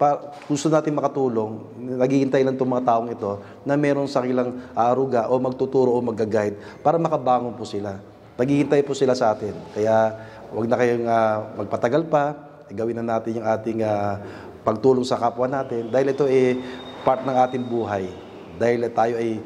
pa, 0.00 0.32
gusto 0.48 0.72
natin 0.72 0.96
makatulong, 0.96 1.76
naghihintay 2.00 2.40
lang 2.40 2.56
itong 2.56 2.72
mga 2.72 2.88
taong 2.88 3.08
ito 3.12 3.36
na 3.68 3.76
meron 3.76 4.08
sa 4.08 4.24
kanilang 4.24 4.64
aruga 4.72 5.28
o 5.28 5.36
magtuturo 5.36 5.92
o 5.92 6.00
mag-guide 6.00 6.56
para 6.80 6.96
makabangon 6.96 7.52
po 7.52 7.68
sila. 7.68 8.11
Naghihintay 8.36 8.80
po 8.80 8.96
sila 8.96 9.12
sa 9.12 9.36
atin. 9.36 9.52
Kaya 9.76 10.16
huwag 10.52 10.66
na 10.68 10.76
kayong 10.80 11.04
uh, 11.04 11.36
magpatagal 11.64 12.02
pa. 12.08 12.32
Gawin 12.72 12.96
na 12.96 13.16
natin 13.16 13.36
yung 13.36 13.46
ating 13.48 13.84
uh, 13.84 14.16
pagtulong 14.64 15.04
sa 15.04 15.20
kapwa 15.20 15.44
natin. 15.44 15.92
Dahil 15.92 16.16
ito 16.16 16.24
ay 16.24 16.56
part 17.04 17.20
ng 17.28 17.36
ating 17.36 17.64
buhay. 17.68 18.08
Dahil 18.56 18.88
tayo 18.88 19.20
ay 19.20 19.36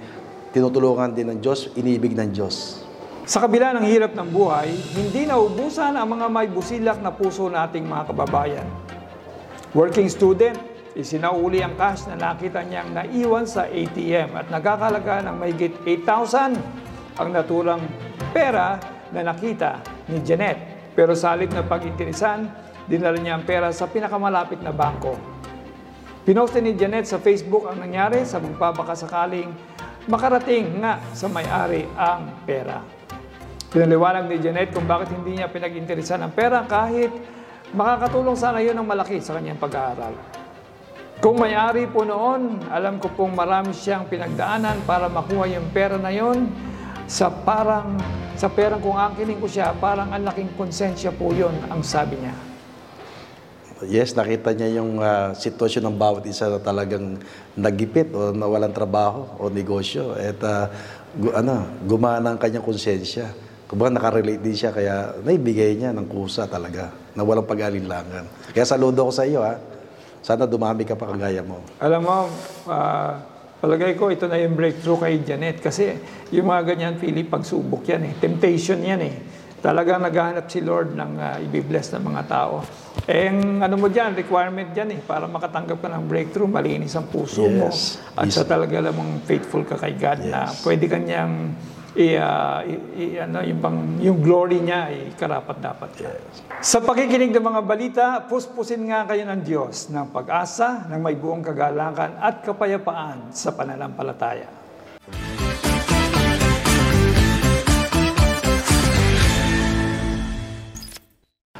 tinutulungan 0.55 1.11
din 1.11 1.35
ng 1.35 1.39
Diyos, 1.43 1.75
inibig 1.75 2.15
ng 2.15 2.31
Diyos. 2.31 2.87
Sa 3.27 3.43
kabila 3.43 3.75
ng 3.75 3.83
hirap 3.91 4.15
ng 4.15 4.29
buhay, 4.31 4.71
hindi 4.95 5.27
naubusan 5.27 5.99
ang 5.99 6.07
mga 6.07 6.31
may 6.31 6.47
busilak 6.47 7.03
na 7.03 7.11
puso 7.11 7.51
nating 7.51 7.83
mga 7.83 8.15
kababayan. 8.15 8.67
Working 9.75 10.07
student, 10.07 10.55
isinauli 10.95 11.59
ang 11.59 11.75
cash 11.75 12.07
na 12.07 12.15
nakita 12.15 12.63
niyang 12.63 12.95
naiwan 12.95 13.45
sa 13.51 13.67
ATM 13.67 14.31
at 14.31 14.47
nagkakalaga 14.47 15.27
ng 15.27 15.37
mahigit 15.43 15.75
8,000 15.83 16.55
ang 17.19 17.29
naturang 17.35 17.83
pera 18.37 18.77
na 19.17 19.33
nakita 19.33 19.81
ni 20.13 20.21
Janet. 20.21 20.93
Pero 20.93 21.17
sa 21.17 21.33
halip 21.33 21.57
na 21.57 21.65
pag-interesan, 21.65 22.53
dinala 22.85 23.17
niya 23.17 23.41
ang 23.41 23.49
pera 23.49 23.73
sa 23.73 23.89
pinakamalapit 23.89 24.61
na 24.61 24.77
bangko. 24.77 25.17
Pinost 26.29 26.53
ni 26.61 26.77
Janet 26.77 27.09
sa 27.09 27.17
Facebook 27.17 27.65
ang 27.65 27.81
nangyari 27.81 28.29
sa 28.29 28.37
magpapakasakaling 28.37 29.49
makarating 30.05 30.85
nga 30.85 31.01
sa 31.17 31.33
may-ari 31.33 31.89
ang 31.97 32.45
pera. 32.45 32.85
Pinaliwanag 33.73 34.29
ni 34.29 34.37
Janet 34.39 34.71
kung 34.71 34.85
bakit 34.85 35.11
hindi 35.17 35.41
niya 35.41 35.49
pinag-interesan 35.49 36.23
ang 36.23 36.33
pera 36.37 36.63
kahit 36.69 37.11
makakatulong 37.75 38.39
sana 38.39 38.63
yun 38.63 38.77
ng 38.79 38.87
malaki 38.87 39.19
sa 39.19 39.35
kanyang 39.35 39.59
pag-aaral. 39.59 40.15
Kung 41.19 41.41
may-ari 41.41 41.89
po 41.89 42.05
noon, 42.05 42.63
alam 42.69 43.01
ko 43.01 43.09
pong 43.17 43.33
marami 43.35 43.73
siyang 43.73 44.07
pinagdaanan 44.07 44.85
para 44.85 45.09
makuha 45.09 45.49
yung 45.49 45.73
pera 45.73 45.97
na 45.97 46.13
yon 46.13 46.47
sa 47.07 47.31
parang 47.31 47.97
sa 48.37 48.53
perang 48.53 48.79
kung 48.79 48.95
angkinin 48.95 49.41
ko 49.41 49.49
siya, 49.49 49.73
parang 49.77 50.13
ang 50.13 50.23
laking 50.23 50.53
konsensya 50.61 51.09
po 51.09 51.33
yon 51.33 51.57
ang 51.73 51.81
sabi 51.81 52.21
niya. 52.21 52.37
Yes, 53.85 54.17
nakita 54.17 54.57
niya 54.57 54.81
yung 54.81 55.01
uh, 55.01 55.37
sitwasyon 55.37 55.85
ng 55.93 55.97
bawat 56.01 56.25
isa 56.25 56.49
na 56.49 56.57
talagang 56.57 57.21
nagipit 57.53 58.09
o 58.13 58.33
nawalan 58.33 58.73
trabaho 58.73 59.29
o 59.37 59.53
negosyo. 59.53 60.17
At 60.17 60.41
uh, 60.41 60.73
gu- 61.13 61.37
ano, 61.37 61.69
gumana 61.85 62.33
ang 62.33 62.41
kanyang 62.41 62.65
konsensya. 62.65 63.37
Kumbaga 63.69 63.93
nakarelate 63.93 64.41
din 64.41 64.57
siya 64.57 64.73
kaya 64.73 65.13
naibigay 65.21 65.77
niya 65.77 65.93
ng 65.93 66.09
kusa 66.09 66.49
talaga 66.49 66.89
na 67.13 67.21
walang 67.21 67.45
pag-alinlangan. 67.45 68.25
Kaya 68.57 68.65
saludo 68.65 69.05
ko 69.05 69.13
sa 69.13 69.29
iyo 69.29 69.45
ha. 69.45 69.61
Sana 70.25 70.49
dumami 70.49 70.89
ka 70.89 70.97
pa 70.97 71.13
kagaya 71.13 71.45
mo. 71.45 71.61
Alam 71.77 72.01
mo, 72.01 72.17
uh, 72.73 73.13
Palagay 73.67 73.99
ko, 73.99 74.15
ito 74.15 74.31
na 74.31 74.39
yung 74.39 74.55
breakthrough 74.55 74.95
kay 75.03 75.27
Janet. 75.27 75.59
Kasi 75.59 75.99
yung 76.31 76.47
mga 76.47 76.71
ganyan, 76.71 76.95
Philip, 77.03 77.27
pagsubok 77.27 77.83
yan 77.91 78.07
eh. 78.07 78.13
Temptation 78.15 78.79
yan 78.79 79.03
eh. 79.03 79.15
Talagang 79.59 80.07
naghahanap 80.07 80.47
si 80.47 80.63
Lord 80.63 80.95
ng 80.95 81.13
uh, 81.19 81.43
ibibless 81.43 81.91
ng 81.99 82.07
mga 82.07 82.23
tao. 82.31 82.63
Eh, 83.11 83.27
ano 83.27 83.75
mo 83.75 83.91
dyan, 83.91 84.15
requirement 84.15 84.71
dyan 84.71 84.95
eh, 84.95 85.01
para 85.03 85.27
makatanggap 85.27 85.83
ka 85.83 85.91
ng 85.99 86.07
breakthrough, 86.07 86.47
malinis 86.47 86.95
ang 86.95 87.11
puso 87.11 87.51
yes. 87.51 87.59
mo. 87.59 87.67
At 88.23 88.31
yes. 88.31 88.39
sa 88.39 88.47
talaga 88.47 88.79
lamang 88.79 89.19
faithful 89.27 89.67
ka 89.67 89.75
kay 89.75 89.99
God 89.99 90.23
yes. 90.23 90.31
na 90.31 90.47
pwede 90.63 90.87
kanyang 90.87 91.59
i, 91.97 92.13
uh, 92.21 92.61
i, 92.61 92.75
i, 92.93 93.05
ano, 93.17 93.41
yung, 93.41 93.61
pang, 93.61 93.79
yung 94.05 94.21
glory 94.21 94.61
niya 94.61 94.93
ay 94.93 95.17
karapat 95.17 95.57
dapat. 95.65 95.91
Yes. 95.97 96.45
Sa 96.61 96.85
pakikinig 96.85 97.33
ng 97.33 97.41
mga 97.41 97.63
balita, 97.65 98.05
puspusin 98.29 98.85
nga 98.93 99.09
kayo 99.09 99.25
ng 99.25 99.41
Diyos 99.41 99.89
ng 99.89 100.13
pag-asa, 100.13 100.85
ng 100.93 101.01
may 101.01 101.17
buong 101.17 101.41
kagalangan 101.41 102.21
at 102.21 102.45
kapayapaan 102.45 103.33
sa 103.33 103.57
pananampalataya. 103.57 104.53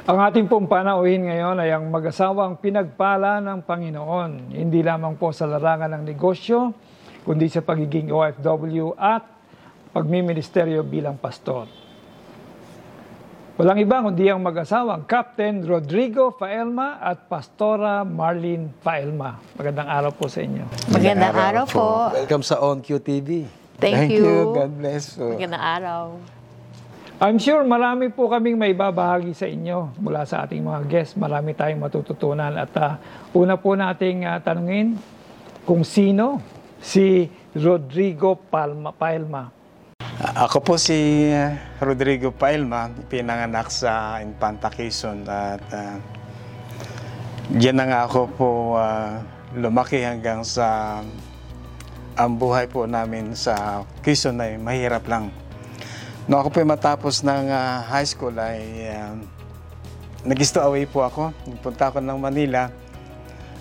Ang 0.07 0.23
ating 0.23 0.47
pong 0.47 0.71
panauhin 0.71 1.27
ngayon 1.27 1.59
ay 1.59 1.75
ang 1.75 1.91
mag-asawang 1.91 2.63
pinagpala 2.63 3.43
ng 3.43 3.59
Panginoon, 3.67 4.55
hindi 4.55 4.79
lamang 4.79 5.19
po 5.19 5.35
sa 5.35 5.49
larangan 5.49 5.99
ng 5.99 6.03
negosyo, 6.07 6.71
kundi 7.27 7.51
sa 7.51 7.59
pagiging 7.59 8.07
OFW 8.07 8.95
at 8.95 9.36
pagmiministeryo 9.97 10.85
bilang 10.85 11.17
pastor. 11.17 11.65
Walang 13.57 13.81
iba 13.81 14.05
kundi 14.05 14.29
ang 14.29 14.37
mag-asawang 14.45 15.09
Captain 15.09 15.65
Rodrigo 15.65 16.29
Faelma 16.29 17.01
at 17.01 17.25
Pastora 17.25 18.05
Marlene 18.05 18.69
Faelma. 18.85 19.41
Magandang 19.57 19.89
araw 19.89 20.13
po 20.13 20.29
sa 20.29 20.45
inyo. 20.45 20.61
Magandang 20.93 21.33
araw, 21.33 21.65
araw 21.65 21.65
po. 21.65 21.87
Welcome 22.13 22.45
sa 22.45 22.61
OnQ 22.61 23.01
TV. 23.01 23.49
Thank, 23.81 24.13
Thank 24.13 24.13
you. 24.13 24.29
you. 24.29 24.37
God 24.53 24.71
bless 24.77 25.17
po. 25.17 25.33
Magandang 25.33 25.65
araw. 25.65 26.03
I'm 27.17 27.41
sure 27.41 27.65
marami 27.65 28.13
po 28.13 28.29
kaming 28.29 28.53
may 28.53 28.77
babahagi 28.77 29.33
sa 29.33 29.49
inyo 29.49 29.97
mula 29.97 30.21
sa 30.29 30.45
ating 30.45 30.61
mga 30.61 30.85
guests. 30.85 31.17
Marami 31.17 31.57
tayong 31.57 31.81
matututunan. 31.81 32.53
At 32.53 32.69
uh, 32.77 33.01
una 33.33 33.57
po 33.57 33.73
nating 33.73 34.29
uh, 34.29 34.37
tanungin 34.45 35.01
kung 35.65 35.81
sino 35.81 36.45
si 36.77 37.25
Rodrigo 37.57 38.37
Palma, 38.37 38.93
Paelma. 38.93 39.56
Ako 40.17 40.65
po 40.65 40.81
si 40.81 41.29
Rodrigo 41.77 42.33
Pailma, 42.33 42.89
pinanganak 43.05 43.69
sa 43.69 44.17
Infanta 44.17 44.73
Quezon 44.73 45.21
at 45.29 45.61
uh, 45.69 46.01
diyan 47.53 47.77
na 47.77 47.85
nga 47.85 47.99
ako 48.09 48.21
po 48.33 48.49
uh, 48.81 49.21
lumaki 49.53 50.01
hanggang 50.01 50.41
sa 50.41 50.97
ang 52.17 52.33
buhay 52.33 52.65
po 52.65 52.89
namin 52.89 53.37
sa 53.37 53.85
Quezon 54.01 54.41
ay 54.41 54.57
mahirap 54.57 55.05
lang. 55.05 55.29
No 56.25 56.41
ako 56.41 56.49
po 56.49 56.65
matapos 56.65 57.21
ng 57.21 57.53
uh, 57.53 57.85
high 57.85 58.09
school 58.09 58.33
ay 58.41 58.89
uh, 58.89 59.13
nag-stowaway 60.25 60.89
po 60.89 61.05
ako. 61.05 61.29
Nagpunta 61.45 61.93
ako 61.93 62.01
ng 62.01 62.17
Manila 62.17 62.73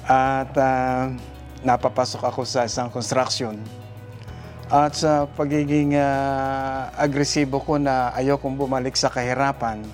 at 0.08 0.56
uh, 0.56 1.12
napapasok 1.60 2.24
ako 2.24 2.48
sa 2.48 2.64
isang 2.64 2.88
construction 2.88 3.60
at 4.66 4.98
sa 4.98 5.30
pagiging 5.30 5.94
uh, 5.94 6.90
agresibo 6.98 7.62
ko 7.62 7.78
na 7.78 8.10
ayokong 8.18 8.58
bumalik 8.58 8.98
sa 8.98 9.06
kahirapan, 9.06 9.86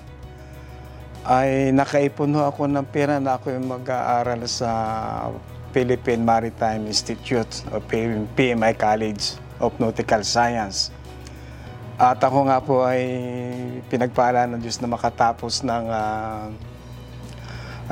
ay 1.23 1.69
nakaipon 1.71 2.33
ako 2.35 2.65
ng 2.67 2.85
pera 2.89 3.21
na 3.21 3.37
ako 3.37 3.53
yung 3.53 3.69
mag-aaral 3.69 4.43
sa 4.49 4.69
Philippine 5.71 6.25
Maritime 6.25 6.89
Institute 6.89 7.63
o 7.69 7.79
PMI 8.33 8.73
College 8.73 9.37
of 9.61 9.77
Nautical 9.77 10.25
Science. 10.25 10.89
At 12.01 12.17
ako 12.19 12.49
nga 12.49 12.57
po 12.57 12.81
ay 12.81 13.05
pinagpala 13.87 14.49
ng 14.49 14.59
Diyos 14.59 14.81
na 14.81 14.89
makatapos 14.89 15.61
ng 15.61 15.85
uh, 15.87 16.49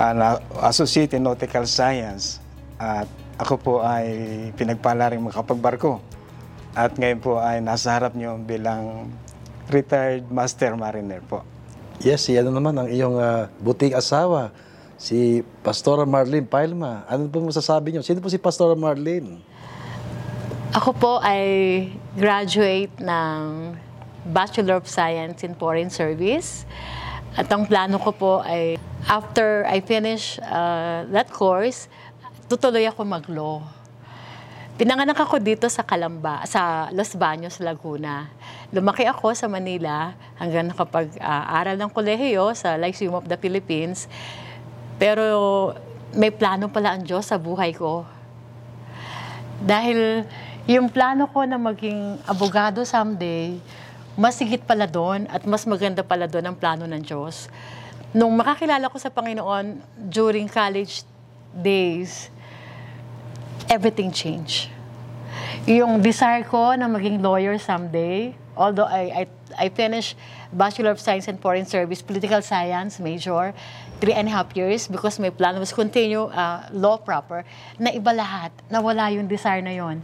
uh, 0.02 0.38
Associate 0.66 1.14
in 1.14 1.24
Nautical 1.24 1.70
Science. 1.70 2.42
At 2.82 3.06
ako 3.38 3.54
po 3.62 3.74
ay 3.86 4.10
pinagpala 4.58 5.14
rin 5.14 5.22
makapagbarko. 5.22 6.21
At 6.72 6.96
ngayon 6.96 7.20
po 7.20 7.36
ay 7.36 7.60
nasa 7.60 7.92
harap 7.92 8.16
niyo 8.16 8.40
bilang 8.40 9.12
retired 9.68 10.28
master 10.32 10.80
mariner 10.80 11.20
po. 11.20 11.44
Yes, 12.00 12.26
si 12.26 12.34
ano 12.40 12.50
naman 12.50 12.74
ang 12.80 12.88
iyong 12.88 13.20
uh, 13.20 13.52
buting 13.60 13.94
asawa, 13.94 14.56
si 14.96 15.44
Pastora 15.62 16.08
Marlene 16.08 16.48
Pailma. 16.48 17.04
Ano 17.12 17.28
po 17.28 17.44
masasabi 17.44 17.92
niyo? 17.92 18.02
Sino 18.02 18.24
po 18.24 18.32
si 18.32 18.40
Pastora 18.40 18.74
Marlene? 18.74 19.44
Ako 20.72 20.96
po 20.96 21.12
ay 21.20 21.92
graduate 22.16 22.96
ng 23.04 23.76
Bachelor 24.32 24.80
of 24.80 24.88
Science 24.88 25.44
in 25.44 25.52
Foreign 25.60 25.92
Service. 25.92 26.64
At 27.36 27.52
ang 27.52 27.68
plano 27.68 28.00
ko 28.00 28.12
po 28.16 28.34
ay 28.48 28.80
after 29.12 29.68
I 29.68 29.84
finish 29.84 30.40
uh, 30.40 31.04
that 31.12 31.28
course, 31.28 31.92
tutuloy 32.48 32.88
ako 32.88 33.04
mag-law. 33.04 33.81
Pinanganak 34.80 35.20
ako 35.20 35.44
dito 35.44 35.68
sa 35.68 35.84
Calamba, 35.84 36.48
sa 36.48 36.88
Los 36.96 37.12
Baños, 37.20 37.60
Laguna. 37.60 38.32
Lumaki 38.72 39.04
ako 39.04 39.36
sa 39.36 39.52
Manila 39.52 40.16
hanggang 40.40 40.72
nakapag-aral 40.72 41.76
ng 41.76 41.92
kolehiyo 41.92 42.56
sa 42.56 42.80
Lyceum 42.80 43.20
of 43.20 43.28
the 43.28 43.36
Philippines. 43.36 44.08
Pero 44.96 45.76
may 46.16 46.32
plano 46.32 46.72
pala 46.72 46.96
ang 46.96 47.04
Diyos 47.04 47.28
sa 47.28 47.36
buhay 47.36 47.76
ko. 47.76 48.08
Dahil 49.60 50.24
yung 50.72 50.88
plano 50.88 51.28
ko 51.28 51.44
na 51.44 51.60
maging 51.60 52.24
abogado 52.24 52.88
someday, 52.88 53.60
mas 54.16 54.40
higit 54.40 54.64
pala 54.64 54.88
doon 54.88 55.28
at 55.28 55.44
mas 55.44 55.68
maganda 55.68 56.00
pala 56.00 56.32
doon 56.32 56.48
ang 56.48 56.56
plano 56.56 56.88
ng 56.88 57.04
Diyos. 57.04 57.52
Nung 58.16 58.40
makakilala 58.40 58.88
ko 58.88 58.96
sa 58.96 59.12
Panginoon 59.12 59.84
during 60.00 60.48
college 60.48 61.04
days, 61.52 62.32
everything 63.70 64.12
changed. 64.12 64.70
Yung 65.68 66.02
desire 66.02 66.44
ko 66.44 66.74
na 66.74 66.88
maging 66.90 67.22
lawyer 67.22 67.58
someday, 67.58 68.34
although 68.58 68.90
I, 68.90 69.28
I, 69.58 69.66
I 69.66 69.70
finished 69.70 70.18
Bachelor 70.54 70.92
of 70.92 71.00
Science 71.00 71.28
and 71.28 71.40
Foreign 71.40 71.66
Service, 71.66 72.02
Political 72.02 72.42
Science 72.42 73.00
major, 73.00 73.54
three 74.02 74.14
and 74.14 74.28
a 74.28 74.32
half 74.32 74.56
years 74.56 74.88
because 74.88 75.20
my 75.20 75.30
plan 75.30 75.60
was 75.60 75.72
continue 75.72 76.24
uh, 76.34 76.68
law 76.74 76.98
proper, 76.98 77.46
na 77.80 77.92
iba 77.92 78.12
lahat, 78.12 78.52
nawala 78.70 79.14
yung 79.14 79.28
desire 79.28 79.62
na 79.62 79.72
yon. 79.72 80.02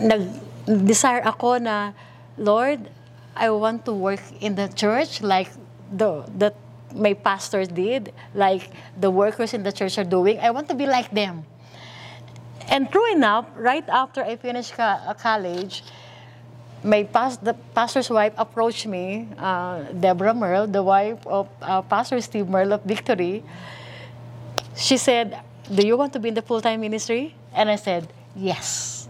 Nag-desire 0.00 1.22
ako 1.28 1.58
na, 1.58 1.92
Lord, 2.38 2.88
I 3.36 3.50
want 3.50 3.84
to 3.84 3.92
work 3.92 4.22
in 4.40 4.54
the 4.54 4.68
church 4.68 5.20
like 5.20 5.50
the, 5.92 6.24
the 6.38 6.54
my 6.94 7.12
pastors 7.12 7.68
did, 7.68 8.14
like 8.34 8.70
the 8.98 9.10
workers 9.10 9.52
in 9.52 9.62
the 9.62 9.72
church 9.72 9.98
are 9.98 10.06
doing. 10.06 10.38
I 10.38 10.50
want 10.50 10.68
to 10.68 10.74
be 10.74 10.86
like 10.86 11.10
them. 11.10 11.44
And 12.68 12.90
true 12.90 13.12
enough, 13.12 13.46
right 13.56 13.86
after 13.88 14.24
I 14.24 14.36
finished 14.36 14.78
uh, 14.78 15.14
college, 15.14 15.84
my 16.82 17.04
pas- 17.04 17.38
the 17.38 17.54
pastor's 17.74 18.10
wife 18.10 18.32
approached 18.36 18.86
me, 18.86 19.28
uh, 19.38 19.82
Deborah 19.92 20.34
Merle, 20.34 20.66
the 20.66 20.82
wife 20.82 21.24
of 21.26 21.48
uh, 21.62 21.82
Pastor 21.82 22.20
Steve 22.20 22.48
Merle 22.48 22.74
of 22.74 22.82
Victory. 22.84 23.42
She 24.76 24.96
said, 24.96 25.40
"Do 25.72 25.86
you 25.86 25.96
want 25.96 26.12
to 26.14 26.20
be 26.20 26.28
in 26.28 26.34
the 26.34 26.42
full-time 26.42 26.80
ministry?" 26.80 27.34
And 27.54 27.70
I 27.70 27.76
said, 27.76 28.12
"Yes." 28.36 29.08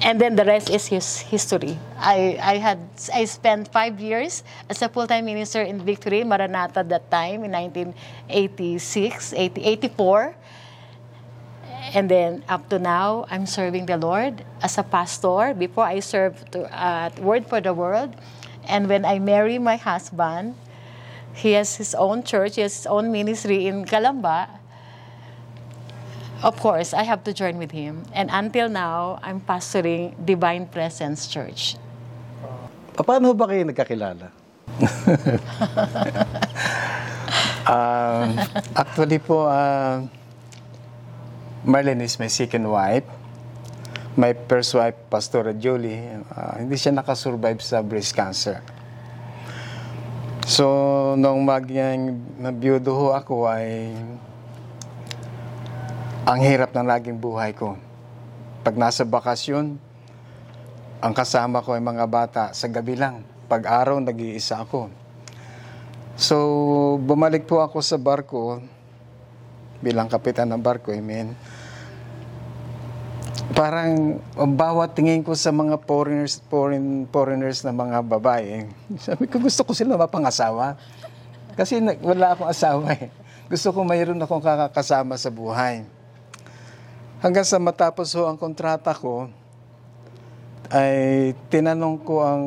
And 0.00 0.20
then 0.20 0.36
the 0.36 0.44
rest 0.44 0.70
is 0.70 0.86
his 0.86 1.18
history. 1.26 1.76
I, 1.98 2.38
I 2.40 2.56
had 2.58 2.78
I 3.12 3.24
spent 3.24 3.66
five 3.72 3.98
years 3.98 4.44
as 4.70 4.80
a 4.82 4.88
full-time 4.88 5.24
minister 5.24 5.60
in 5.62 5.82
Victory, 5.82 6.22
Maranatha 6.22 6.84
that 6.86 7.10
time 7.10 7.42
in 7.42 7.50
1986, 7.50 9.34
80, 9.34 9.64
84. 9.64 10.36
And 11.94 12.10
then 12.10 12.44
up 12.48 12.68
to 12.68 12.78
now, 12.78 13.24
I'm 13.30 13.46
serving 13.46 13.86
the 13.86 13.96
Lord 13.96 14.44
as 14.62 14.76
a 14.76 14.82
pastor. 14.82 15.54
Before 15.56 15.84
I 15.84 16.00
served 16.00 16.52
to, 16.52 16.68
uh, 16.68 17.10
Word 17.20 17.46
for 17.46 17.60
the 17.60 17.72
World. 17.72 18.14
And 18.68 18.88
when 18.88 19.04
I 19.04 19.18
marry 19.18 19.58
my 19.58 19.76
husband, 19.76 20.54
he 21.32 21.52
has 21.52 21.76
his 21.76 21.94
own 21.94 22.22
church, 22.22 22.56
he 22.56 22.62
has 22.62 22.76
his 22.76 22.86
own 22.86 23.10
ministry 23.10 23.66
in 23.66 23.86
Calamba. 23.86 24.60
Of 26.42 26.60
course, 26.60 26.92
I 26.92 27.02
have 27.02 27.24
to 27.24 27.32
join 27.32 27.56
with 27.56 27.72
him. 27.72 28.04
And 28.12 28.28
until 28.30 28.68
now, 28.68 29.18
I'm 29.22 29.40
pastoring 29.40 30.14
Divine 30.24 30.68
Presence 30.68 31.26
Church. 31.26 31.76
Paano 32.94 33.32
ba 33.32 33.48
kayo 33.48 33.64
nagkakilala? 33.64 34.28
Um, 37.68 38.40
actually 38.72 39.20
po, 39.20 39.44
uh, 39.44 40.00
Marlene 41.68 42.00
is 42.08 42.16
my 42.16 42.32
second 42.32 42.64
wife. 42.64 43.04
My 44.16 44.32
first 44.32 44.72
wife, 44.72 44.96
Pastora 45.12 45.52
Julie, 45.52 46.00
uh, 46.32 46.56
hindi 46.56 46.80
siya 46.80 46.96
nakasurvive 46.96 47.60
sa 47.60 47.84
breast 47.84 48.16
cancer. 48.16 48.64
So, 50.48 50.64
nung 51.20 51.44
magyang 51.44 52.24
nabiyudo 52.40 52.88
ho 52.96 53.06
ako 53.12 53.52
ay 53.52 53.92
ang 56.24 56.40
hirap 56.40 56.72
ng 56.72 56.88
naging 56.88 57.20
buhay 57.20 57.52
ko. 57.52 57.76
Pag 58.64 58.80
nasa 58.80 59.04
bakasyon, 59.04 59.76
ang 61.04 61.12
kasama 61.12 61.60
ko 61.60 61.76
ay 61.76 61.84
mga 61.84 62.08
bata 62.08 62.44
sa 62.56 62.64
gabi 62.72 62.96
lang. 62.96 63.20
Pag 63.44 63.68
araw, 63.68 64.00
nag-iisa 64.00 64.64
ako. 64.64 64.88
So, 66.16 66.36
bumalik 66.96 67.44
po 67.44 67.60
ako 67.60 67.84
sa 67.84 68.00
barko 68.00 68.56
bilang 69.84 70.08
kapitan 70.08 70.48
ng 70.48 70.64
barko, 70.64 70.96
I 70.96 71.04
mean. 71.04 71.36
Parang 73.54 74.18
ang 74.34 74.52
bawat 74.54 74.98
tingin 74.98 75.22
ko 75.22 75.34
sa 75.34 75.54
mga 75.54 75.78
foreigners, 75.86 76.42
foreign, 76.50 77.06
foreigners 77.10 77.62
na 77.62 77.70
mga 77.70 78.02
babae, 78.02 78.66
sabi 78.98 79.30
ko 79.30 79.38
gusto 79.38 79.62
ko 79.62 79.72
sila 79.74 79.98
mapangasawa. 79.98 80.74
Kasi 81.58 81.82
wala 82.02 82.34
akong 82.34 82.50
asawa 82.50 82.94
eh. 82.94 83.10
Gusto 83.50 83.74
ko 83.74 83.82
mayroon 83.82 84.20
akong 84.22 84.44
kakakasama 84.44 85.18
sa 85.18 85.30
buhay. 85.32 85.82
Hanggang 87.18 87.42
sa 87.42 87.58
matapos 87.58 88.14
ho 88.14 88.30
ang 88.30 88.38
kontrata 88.38 88.94
ko, 88.94 89.26
ay 90.68 91.32
tinanong 91.48 91.98
ko 92.04 92.22
ang 92.22 92.44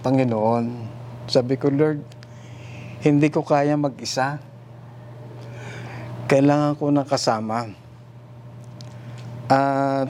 Panginoon. 0.00 0.64
Sabi 1.26 1.58
ko, 1.58 1.68
Lord, 1.68 2.00
hindi 3.02 3.28
ko 3.28 3.42
kaya 3.42 3.74
mag-isa. 3.74 4.38
Kailangan 6.30 6.78
ko 6.78 6.88
ng 6.88 7.04
kasama. 7.04 7.79
At 9.50 10.06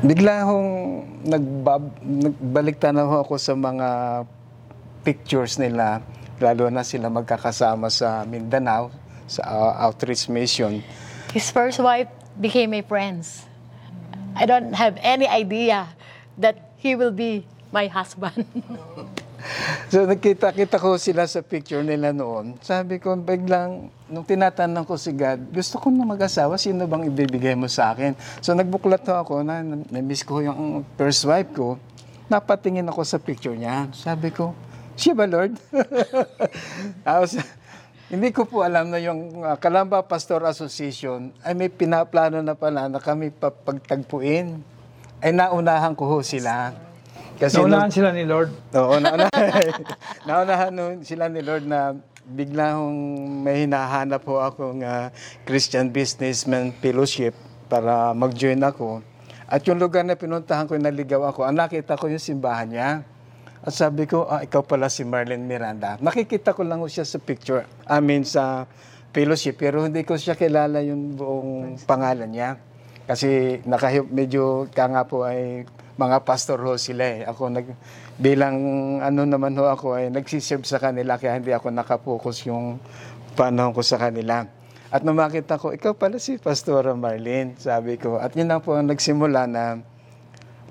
bigla 0.00 0.48
hong 0.48 0.70
nagbab, 1.28 1.92
nagbalik 2.00 2.80
tanaw 2.80 3.20
ako 3.20 3.36
sa 3.36 3.52
mga 3.52 3.88
pictures 5.04 5.60
nila, 5.60 6.00
lalo 6.40 6.72
na 6.72 6.80
sila 6.88 7.12
magkakasama 7.12 7.92
sa 7.92 8.24
Mindanao, 8.24 8.88
sa 9.28 9.44
uh, 9.44 9.72
outreach 9.84 10.32
mission. 10.32 10.80
His 11.36 11.52
first 11.52 11.84
wife 11.84 12.08
became 12.40 12.72
my 12.72 12.80
friends. 12.80 13.44
I 14.32 14.48
don't 14.48 14.72
have 14.72 14.96
any 15.04 15.28
idea 15.28 15.92
that 16.40 16.72
he 16.80 16.96
will 16.96 17.12
be 17.12 17.44
my 17.68 17.92
husband. 17.92 18.48
So 19.92 20.04
nakita-kita 20.04 20.76
ko 20.76 21.00
sila 21.00 21.24
sa 21.24 21.40
picture 21.40 21.80
nila 21.80 22.12
noon. 22.12 22.58
Sabi 22.60 23.00
ko, 23.00 23.16
biglang, 23.16 23.88
nung 24.10 24.26
tinatanong 24.26 24.84
ko 24.84 25.00
si 25.00 25.14
God, 25.14 25.48
gusto 25.48 25.80
ko 25.80 25.88
na 25.88 26.04
mag-asawa, 26.04 26.60
sino 26.60 26.84
bang 26.84 27.08
ibibigay 27.08 27.54
mo 27.56 27.70
sa 27.70 27.94
akin? 27.94 28.12
So 28.44 28.52
nagbuklat 28.52 29.06
ako 29.06 29.46
na 29.46 29.62
na-miss 29.64 30.26
ko 30.26 30.42
yung 30.44 30.84
first 30.98 31.24
wife 31.24 31.50
ko. 31.54 31.80
Napatingin 32.28 32.84
ako 32.90 33.00
sa 33.06 33.16
picture 33.16 33.56
niya. 33.56 33.88
Sabi 33.96 34.28
ko, 34.28 34.52
siya 34.98 35.16
ba 35.16 35.24
Lord? 35.24 35.56
Tapos, 37.06 37.40
hindi 38.08 38.28
ko 38.32 38.44
po 38.44 38.64
alam 38.64 38.88
na 38.88 39.00
yung 39.00 39.44
uh, 39.44 39.56
Kalamba 39.56 40.00
Pastor 40.04 40.44
Association 40.48 41.32
ay 41.44 41.52
may 41.52 41.68
pinaplano 41.72 42.40
na 42.40 42.56
pala 42.56 42.88
na 42.88 43.00
kami 43.00 43.32
papagtagpuin. 43.32 44.60
Ay 45.18 45.32
naunahan 45.34 45.92
ko 45.92 46.06
ho 46.06 46.18
sila. 46.24 46.87
Kasi 47.38 47.54
nung- 47.54 47.70
Naunahan 47.70 47.90
sila 47.94 48.10
ni 48.10 48.26
Lord. 48.26 48.50
Oo, 48.74 48.98
naunahan, 48.98 49.30
naunahan 50.28 50.72
nun 50.74 50.94
sila 51.06 51.30
ni 51.30 51.38
Lord 51.38 51.64
na 51.64 51.94
bigla 52.26 52.76
hong 52.76 52.98
may 53.46 53.64
hinahanap 53.64 54.20
po 54.20 54.42
akong 54.42 54.82
ah, 54.82 55.14
Christian 55.46 55.88
Businessman 55.88 56.74
Fellowship 56.76 57.32
para 57.70 58.10
mag-join 58.12 58.58
ako. 58.58 59.00
At 59.48 59.64
yung 59.64 59.80
lugar 59.80 60.04
na 60.04 60.12
pinuntahan 60.12 60.68
ko, 60.68 60.76
naligaw 60.76 61.30
ako, 61.30 61.46
ah, 61.46 61.54
nakita 61.54 61.94
ko 61.94 62.10
yung 62.10 62.20
simbahan 62.20 62.68
niya. 62.68 62.90
At 63.62 63.72
sabi 63.72 64.04
ko, 64.04 64.26
ah, 64.26 64.42
ikaw 64.42 64.60
pala 64.60 64.90
si 64.90 65.06
Marlene 65.06 65.40
Miranda. 65.40 65.94
Nakikita 66.02 66.52
ko 66.52 66.66
lang 66.66 66.82
siya 66.84 67.06
sa 67.06 67.22
picture, 67.22 67.62
I 67.86 68.02
mean 68.02 68.26
sa 68.26 68.66
fellowship, 69.14 69.56
pero 69.56 69.86
hindi 69.86 70.02
ko 70.02 70.18
siya 70.18 70.34
kilala 70.34 70.82
yung 70.82 71.14
buong 71.14 71.80
pangalan 71.86 72.28
niya. 72.28 72.58
Kasi 73.08 73.62
naka, 73.64 73.88
medyo 74.04 74.68
ka 74.68 74.84
nga 74.84 75.08
po 75.08 75.24
ay 75.24 75.64
mga 75.98 76.22
pastor 76.22 76.62
ho 76.62 76.78
sila 76.78 77.04
eh. 77.04 77.20
Ako 77.26 77.50
nag, 77.50 77.66
bilang 78.16 78.56
ano 79.02 79.26
naman 79.26 79.58
ho 79.58 79.66
ako 79.66 79.98
ay 79.98 80.14
nagsiserve 80.14 80.62
sa 80.62 80.78
kanila 80.78 81.18
kaya 81.18 81.36
hindi 81.36 81.50
ako 81.50 81.74
nakapokus 81.74 82.46
yung 82.46 82.78
panahon 83.34 83.74
ko 83.74 83.82
sa 83.82 83.98
kanila. 83.98 84.46
At 84.88 85.04
nung 85.04 85.20
makita 85.20 85.60
ko, 85.60 85.74
ikaw 85.74 85.92
pala 85.92 86.16
si 86.16 86.40
Pastora 86.40 86.96
Marlene, 86.96 87.58
sabi 87.60 88.00
ko. 88.00 88.16
At 88.16 88.32
yun 88.32 88.48
na 88.48 88.56
po 88.56 88.72
ang 88.72 88.88
nagsimula 88.88 89.44
na 89.44 89.84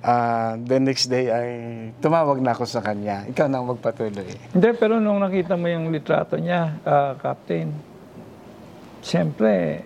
ah, 0.02 0.58
the 0.58 0.82
next 0.82 1.06
day 1.06 1.30
ay 1.30 1.50
tumawag 2.02 2.42
na 2.42 2.58
ako 2.58 2.66
sa 2.66 2.82
kanya. 2.82 3.30
Ikaw 3.30 3.46
na 3.46 3.62
magpatuloy. 3.62 4.32
Hindi, 4.56 4.70
pero 4.74 4.98
nung 4.98 5.22
nakita 5.22 5.54
mo 5.54 5.70
yung 5.70 5.94
litrato 5.94 6.34
niya, 6.40 6.82
ah, 6.82 7.13
Captain, 7.22 7.70
siyempre, 9.06 9.86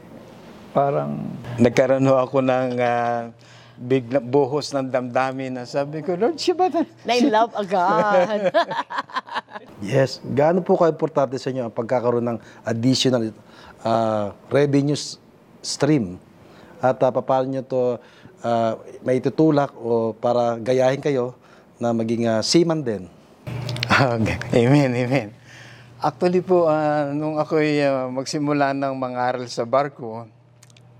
parang 0.72 1.36
Nagkaroon 1.60 2.08
ho 2.08 2.16
ako 2.24 2.40
ng 2.40 2.80
ah, 2.80 3.36
bigla, 3.82 4.22
buhos 4.22 4.70
ng 4.78 4.94
damdamin 4.94 5.58
na 5.58 5.66
sabi 5.66 6.06
ko, 6.06 6.14
Lord, 6.14 6.38
siya 6.38 6.54
ba 6.54 6.70
na? 6.70 6.86
na 6.86 7.14
in 7.18 7.28
love 7.34 7.54
agad. 7.58 8.50
Yes. 9.82 10.22
Gaano 10.22 10.62
po 10.62 10.78
ka-importante 10.78 11.42
sa 11.42 11.50
inyo 11.50 11.66
ang 11.66 11.74
pagkakaroon 11.74 12.22
ng 12.22 12.38
additional 12.70 13.34
ah, 13.82 14.30
revenue 14.54 14.98
stream 15.62 16.22
at 16.82 17.02
uh, 17.02 17.10
paano 17.10 17.50
nyo 17.50 17.62
to 17.66 17.82
uh, 18.46 18.74
may 19.06 19.22
tutulak 19.22 19.74
o 19.78 20.14
para 20.18 20.58
gayahin 20.62 21.02
kayo 21.02 21.38
na 21.82 21.94
maging 21.94 22.30
uh, 22.30 22.42
seaman 22.46 22.86
din. 22.86 23.10
Okay. 23.90 24.38
Amen, 24.66 24.94
amen. 24.94 25.30
Actually 26.02 26.42
po, 26.42 26.66
ah, 26.66 27.14
nung 27.14 27.38
ako'y 27.38 27.82
ah, 27.86 28.10
magsimula 28.10 28.74
ng 28.74 28.98
mangaral 28.98 29.46
sa 29.46 29.66
barko, 29.70 30.26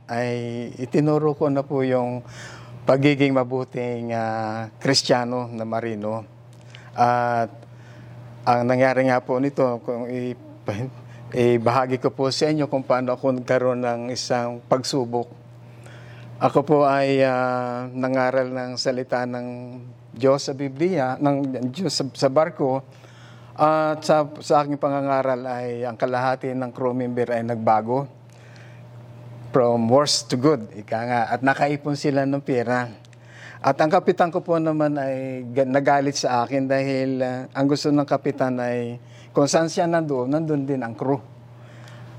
ay 0.06 0.70
itinuro 0.78 1.34
ko 1.34 1.50
na 1.50 1.66
po 1.66 1.82
yung 1.82 2.22
pagiging 2.92 3.32
mabuting 3.32 4.12
ah, 4.12 4.68
kristyano 4.76 5.48
na 5.48 5.64
marino. 5.64 6.28
At 6.92 7.48
ang 8.44 8.68
nangyari 8.68 9.08
nga 9.08 9.24
po 9.24 9.40
nito, 9.40 9.80
kung 9.88 10.12
ibahagi 11.32 12.04
ko 12.04 12.12
po 12.12 12.28
sa 12.36 12.52
inyo 12.52 12.68
kung 12.68 12.84
paano 12.84 13.16
ako 13.16 13.40
nagkaroon 13.40 13.80
ng 13.80 14.02
isang 14.12 14.60
pagsubok. 14.68 15.32
Ako 16.44 16.68
po 16.68 16.84
ay 16.84 17.24
ah, 17.24 17.88
nangaral 17.88 18.52
ng 18.52 18.72
salita 18.76 19.24
ng 19.24 19.80
Diyos 20.12 20.44
sa 20.44 20.52
Biblia, 20.52 21.16
ng 21.16 21.72
Diyos 21.72 21.96
sa, 21.96 22.04
sa 22.12 22.28
barko. 22.28 22.84
At 23.56 24.04
sa, 24.04 24.28
sa 24.44 24.68
aking 24.68 24.76
pangangaral 24.76 25.40
ay 25.48 25.88
ang 25.88 25.96
kalahati 25.96 26.52
ng 26.52 26.76
crew 26.76 26.92
member 26.92 27.40
ay 27.40 27.48
nagbago. 27.48 28.04
From 29.52 29.92
worse 29.92 30.24
to 30.32 30.40
good, 30.40 30.64
ika 30.80 30.96
nga. 30.96 31.22
At 31.28 31.44
nakaipon 31.44 32.00
sila 32.00 32.24
ng 32.24 32.40
pera. 32.40 32.88
At 33.60 33.76
ang 33.84 33.92
kapitan 33.92 34.32
ko 34.32 34.40
po 34.40 34.56
naman 34.56 34.96
ay 34.96 35.44
ga- 35.52 35.68
nagalit 35.68 36.16
sa 36.16 36.48
akin 36.48 36.72
dahil 36.72 37.20
ah, 37.20 37.52
ang 37.52 37.68
gusto 37.68 37.92
ng 37.92 38.08
kapitan 38.08 38.56
ay 38.64 38.96
kung 39.36 39.52
saan 39.52 39.68
siya 39.68 39.92
nandoon, 39.92 40.32
nandun 40.32 40.64
din 40.64 40.80
ang 40.80 40.96
crew. 40.96 41.20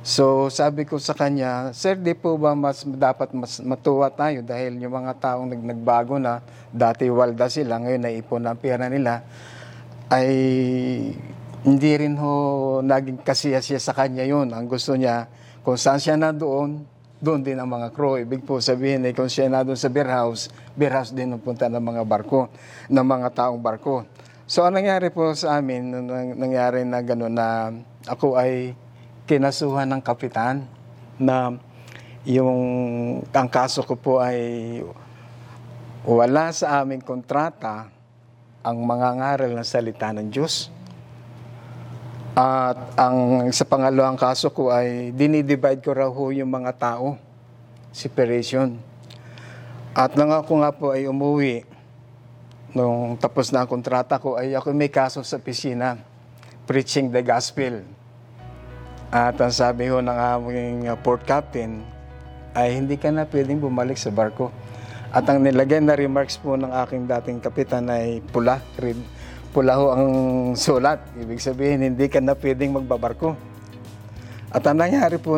So 0.04 0.52
sabi 0.52 0.84
ko 0.84 1.00
sa 1.00 1.16
kanya, 1.16 1.72
Sir, 1.72 1.96
di 1.96 2.12
po 2.12 2.36
ba 2.36 2.52
mas 2.52 2.84
dapat 2.84 3.32
mas 3.32 3.64
matuwa 3.64 4.12
tayo 4.12 4.44
dahil 4.44 4.76
yung 4.76 4.92
mga 4.92 5.16
taong 5.16 5.48
nag, 5.48 5.62
nagbago 5.72 6.20
na, 6.20 6.44
dati 6.68 7.08
walda 7.08 7.48
sila, 7.48 7.80
ngayon 7.80 8.12
naipon 8.12 8.44
na 8.44 8.52
ang 8.52 8.60
pera 8.60 8.92
nila, 8.92 9.24
ay 10.12 10.30
hindi 11.64 11.92
rin 11.96 12.12
ho 12.20 12.32
naging 12.84 13.24
kasiyasiya 13.24 13.80
sa 13.80 13.96
kanya 13.96 14.28
yun. 14.28 14.52
Ang 14.52 14.68
gusto 14.68 14.92
niya, 15.00 15.32
kung 15.64 15.80
saan 15.80 15.96
siya 15.96 16.20
na 16.20 16.34
doon 17.22 17.46
din 17.46 17.54
ang 17.54 17.70
mga 17.70 17.94
crew. 17.94 18.18
Ibig 18.18 18.42
po 18.42 18.58
sabihin 18.58 19.06
eh, 19.06 19.14
kung 19.14 19.30
siya 19.30 19.46
na 19.46 19.62
doon 19.62 19.78
sa 19.78 19.87
beer 19.87 20.11
house, 20.11 20.50
beer 20.74 20.90
house 20.90 21.14
din 21.14 21.30
ang 21.30 21.38
punta 21.38 21.70
ng 21.70 21.78
mga 21.78 22.02
barko, 22.02 22.50
ng 22.90 23.06
mga 23.06 23.30
taong 23.30 23.62
barko. 23.62 24.02
So, 24.50 24.66
ang 24.66 24.74
nangyari 24.74 25.14
po 25.14 25.30
sa 25.38 25.62
amin, 25.62 25.87
nang- 25.87 26.35
nangyari 26.35 26.82
na 26.82 26.98
gano'n 26.98 27.30
na 27.30 27.70
ako 28.11 28.35
ay 28.35 28.74
kinasuhan 29.30 29.87
ng 29.87 30.02
kapitan 30.02 30.66
na 31.14 31.54
yung 32.26 32.58
ang 33.30 33.48
kaso 33.50 33.87
ko 33.87 33.94
po 33.94 34.18
ay 34.18 34.82
wala 36.02 36.50
sa 36.50 36.82
aming 36.82 37.06
kontrata 37.06 37.87
ang 38.66 38.82
mga 38.82 39.08
ngaral 39.22 39.50
ng 39.54 39.66
salita 39.66 40.11
ng 40.11 40.26
Diyos. 40.26 40.71
At 42.32 42.96
ang 42.96 43.44
sa 43.52 43.68
pangalawang 43.68 44.16
kaso 44.16 44.48
ko 44.48 44.72
ay 44.72 45.12
dinidivide 45.12 45.84
ko 45.84 45.92
raw 45.92 46.08
ho 46.08 46.32
yung 46.32 46.48
mga 46.48 46.72
tao, 46.80 47.20
separation. 47.92 48.80
At 49.92 50.16
nang 50.16 50.32
ako 50.32 50.52
nga 50.64 50.72
po 50.72 50.96
ay 50.96 51.04
umuwi, 51.04 51.68
nung 52.72 53.20
tapos 53.20 53.52
na 53.52 53.60
ang 53.60 53.68
kontrata 53.68 54.16
ko, 54.16 54.40
ay 54.40 54.56
ako 54.56 54.72
may 54.72 54.88
kaso 54.88 55.20
sa 55.20 55.36
pisina, 55.36 56.00
preaching 56.64 57.12
the 57.12 57.20
gospel. 57.20 57.84
At 59.12 59.36
ang 59.36 59.52
sabi 59.52 59.92
ho 59.92 60.00
ng 60.00 60.16
aming 60.16 60.88
uh, 60.88 60.96
port 60.96 61.28
captain, 61.28 61.84
ay 62.56 62.80
hindi 62.80 62.96
ka 62.96 63.12
na 63.12 63.28
pwedeng 63.28 63.60
bumalik 63.60 64.00
sa 64.00 64.08
barko. 64.08 64.48
At 65.12 65.28
ang 65.28 65.44
nilagay 65.44 65.84
na 65.84 65.92
remarks 65.92 66.40
po 66.40 66.56
ng 66.56 66.72
aking 66.72 67.04
dating 67.04 67.44
kapitan 67.44 67.92
ay 67.92 68.24
pula. 68.32 68.64
Pula 69.52 69.76
ho 69.76 69.92
ang 69.92 70.12
sulat. 70.56 71.04
Ibig 71.12 71.36
sabihin, 71.36 71.84
hindi 71.84 72.08
ka 72.08 72.24
na 72.24 72.32
pwedeng 72.32 72.72
magbabarko. 72.72 73.36
At 74.48 74.64
ang 74.64 74.80
nangyari 74.80 75.20
po 75.20 75.36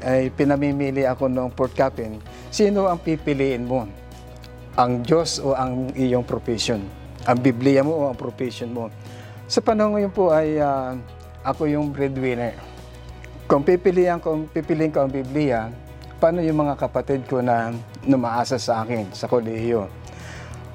ay 0.00 0.32
pinamimili 0.32 1.04
ako 1.04 1.28
ng 1.28 1.52
port 1.52 1.76
captain. 1.76 2.20
Sino 2.48 2.88
ang 2.88 2.96
pipiliin 3.00 3.68
mo? 3.68 3.84
Ang 4.80 5.04
Diyos 5.04 5.44
o 5.44 5.52
ang 5.52 5.92
iyong 5.92 6.24
profession? 6.24 6.80
Ang 7.28 7.38
Biblia 7.40 7.84
mo 7.84 7.92
o 8.00 8.02
ang 8.08 8.16
profession 8.16 8.72
mo? 8.72 8.88
Sa 9.44 9.60
panahon 9.60 9.96
ngayon 9.96 10.12
po 10.12 10.32
ay 10.32 10.56
ah, 10.56 10.96
ako 11.44 11.68
yung 11.68 11.92
breadwinner. 11.92 12.56
Kung 13.44 13.60
pipiliin 13.60 14.20
ko, 14.20 14.44
pipiliin 14.52 14.92
ko 14.92 15.04
ang 15.04 15.12
Biblia, 15.12 15.68
paano 16.16 16.40
yung 16.40 16.64
mga 16.64 16.80
kapatid 16.80 17.28
ko 17.28 17.44
na 17.44 17.72
numaasa 18.08 18.56
sa 18.56 18.84
akin 18.84 19.08
sa 19.12 19.28
kolehiyo? 19.28 19.88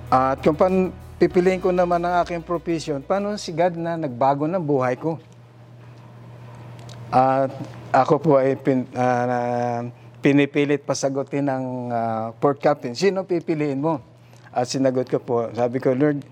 At 0.10 0.41
kung 0.41 0.58
pan, 0.58 0.93
pipiliin 1.15 1.63
ko 1.63 1.71
naman 1.71 2.04
ang 2.04 2.23
aking 2.23 2.43
profession, 2.43 2.99
paano 2.99 3.36
si 3.39 3.56
God 3.56 3.80
na 3.80 3.95
nagbago 3.95 4.47
ng 4.47 4.60
buhay 4.60 4.99
ko? 4.99 5.15
At 7.08 7.51
ako 7.95 8.15
po 8.19 8.32
ay 8.36 8.60
pin, 8.60 8.84
na- 8.91 9.88
pinipilit 10.19 10.82
pasagutin 10.84 11.45
ng 11.45 11.65
ah, 11.93 12.34
port 12.36 12.58
captain. 12.58 12.97
Sino 12.97 13.23
pipiliin 13.23 13.78
mo? 13.78 14.01
At 14.49 14.65
sinagot 14.65 15.06
ko 15.06 15.21
po, 15.21 15.54
sabi 15.54 15.78
ko, 15.78 15.93
Lord, 15.93 16.25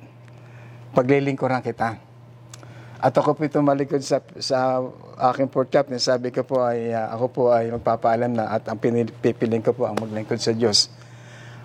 paglilingkuran 0.98 1.62
kita. 1.62 2.02
At 3.04 3.14
ako 3.14 3.36
po 3.36 3.44
tumalikod 3.52 4.00
sa, 4.00 4.24
sa 4.40 4.80
aking 5.32 5.52
port 5.52 5.68
captain. 5.68 6.00
Sabi 6.00 6.32
ko 6.32 6.42
po 6.42 6.64
ay 6.64 6.92
ah, 6.92 7.14
ako 7.14 7.26
po 7.30 7.44
ay 7.54 7.72
magpapaalam 7.72 8.34
na 8.34 8.50
at 8.50 8.66
ang 8.68 8.82
pipiliin 9.22 9.64
ko 9.64 9.72
po 9.72 9.88
ang 9.88 9.96
maglingkod 9.96 10.42
sa 10.42 10.52
Diyos. 10.52 10.90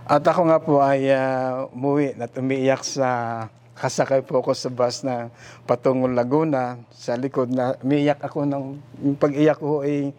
At 0.09 0.25
ako 0.25 0.49
nga 0.49 0.57
po 0.57 0.81
ay 0.81 1.13
ah, 1.13 1.69
umuwi 1.69 2.17
at 2.17 2.33
umiiyak 2.41 2.81
sa 2.81 3.45
kasakay 3.77 4.25
po 4.25 4.41
ako 4.41 4.57
sa 4.57 4.73
bus 4.73 5.05
na 5.05 5.29
patungong 5.69 6.17
Laguna 6.17 6.81
sa 6.89 7.13
likod 7.13 7.53
na 7.53 7.77
umiiyak 7.85 8.17
ako 8.25 8.49
ng 8.49 8.65
yung 9.05 9.17
pag-iyak 9.21 9.61
ko 9.61 9.85
ay 9.85 10.17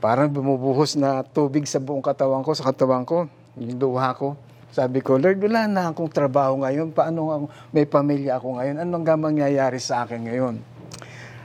parang 0.00 0.32
bumubuhos 0.32 0.96
na 0.96 1.20
tubig 1.20 1.68
sa 1.68 1.84
buong 1.84 2.00
katawan 2.00 2.40
ko, 2.40 2.56
sa 2.56 2.64
katawan 2.64 3.04
ko, 3.04 3.28
yung 3.60 3.76
luha 3.76 4.16
ko. 4.16 4.40
Sabi 4.72 5.04
ko, 5.04 5.20
Lord, 5.20 5.36
wala 5.36 5.68
na 5.68 5.92
akong 5.92 6.08
trabaho 6.08 6.64
ngayon. 6.64 6.88
Paano 6.96 7.28
ako, 7.28 7.46
may 7.76 7.84
pamilya 7.84 8.40
ako 8.40 8.56
ngayon? 8.56 8.76
Anong 8.88 9.04
mangyayari 9.20 9.78
sa 9.84 10.08
akin 10.08 10.32
ngayon? 10.32 10.54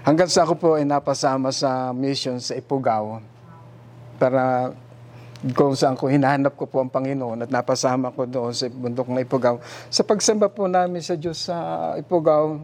Hanggang 0.08 0.32
sa 0.32 0.48
ako 0.48 0.54
po 0.56 0.70
ay 0.80 0.88
napasama 0.88 1.52
sa 1.52 1.92
mission 1.92 2.40
sa 2.40 2.56
Ipugao 2.56 3.20
para 4.16 4.72
kung 5.56 5.72
saan 5.72 5.96
ko 5.96 6.12
hinahanap 6.12 6.60
ko 6.60 6.68
po 6.68 6.84
ang 6.84 6.92
Panginoon 6.92 7.48
at 7.48 7.52
napasama 7.52 8.12
ko 8.12 8.28
doon 8.28 8.52
sa 8.52 8.68
bundok 8.68 9.08
ng 9.08 9.24
Ipugao. 9.24 9.64
Sa 9.88 10.04
pagsamba 10.04 10.52
po 10.52 10.68
namin 10.68 11.00
sa 11.00 11.16
Diyos 11.16 11.48
sa 11.48 11.56
Ipugao, 11.96 12.60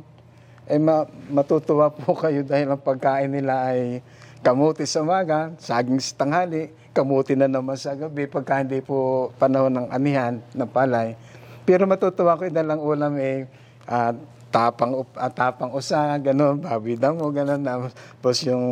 eh 0.67 0.75
ma- 0.75 1.07
matutuwa 1.31 1.87
po 1.87 2.11
kayo 2.23 2.43
dahil 2.43 2.75
ang 2.75 2.81
pagkain 2.83 3.31
nila 3.31 3.71
ay 3.71 4.03
kamuti 4.43 4.83
sa 4.83 5.07
maga, 5.07 5.55
saging 5.55 6.03
sa 6.03 6.19
tanghali, 6.19 6.67
kamuti 6.91 7.39
na 7.39 7.47
naman 7.47 7.79
sa 7.79 7.95
gabi 7.95 8.27
pagka 8.27 8.59
hindi 8.59 8.83
po 8.83 9.31
panahon 9.39 9.71
ng 9.71 9.87
anihan 9.95 10.43
ng 10.51 10.69
palay. 10.69 11.15
Pero 11.63 11.87
matutuwa 11.87 12.35
ko 12.35 12.43
na 12.51 12.61
lang 12.61 12.83
ulam 12.83 13.15
eh 13.15 13.47
ah, 13.87 14.11
tapang 14.51 15.07
ah, 15.15 15.31
tapang 15.31 15.71
usa, 15.71 16.19
ganun, 16.19 16.59
baboy 16.59 16.99
mo, 16.99 17.31
ganun 17.31 17.59
na. 17.63 17.87
Tapos 18.19 18.43
yung, 18.43 18.65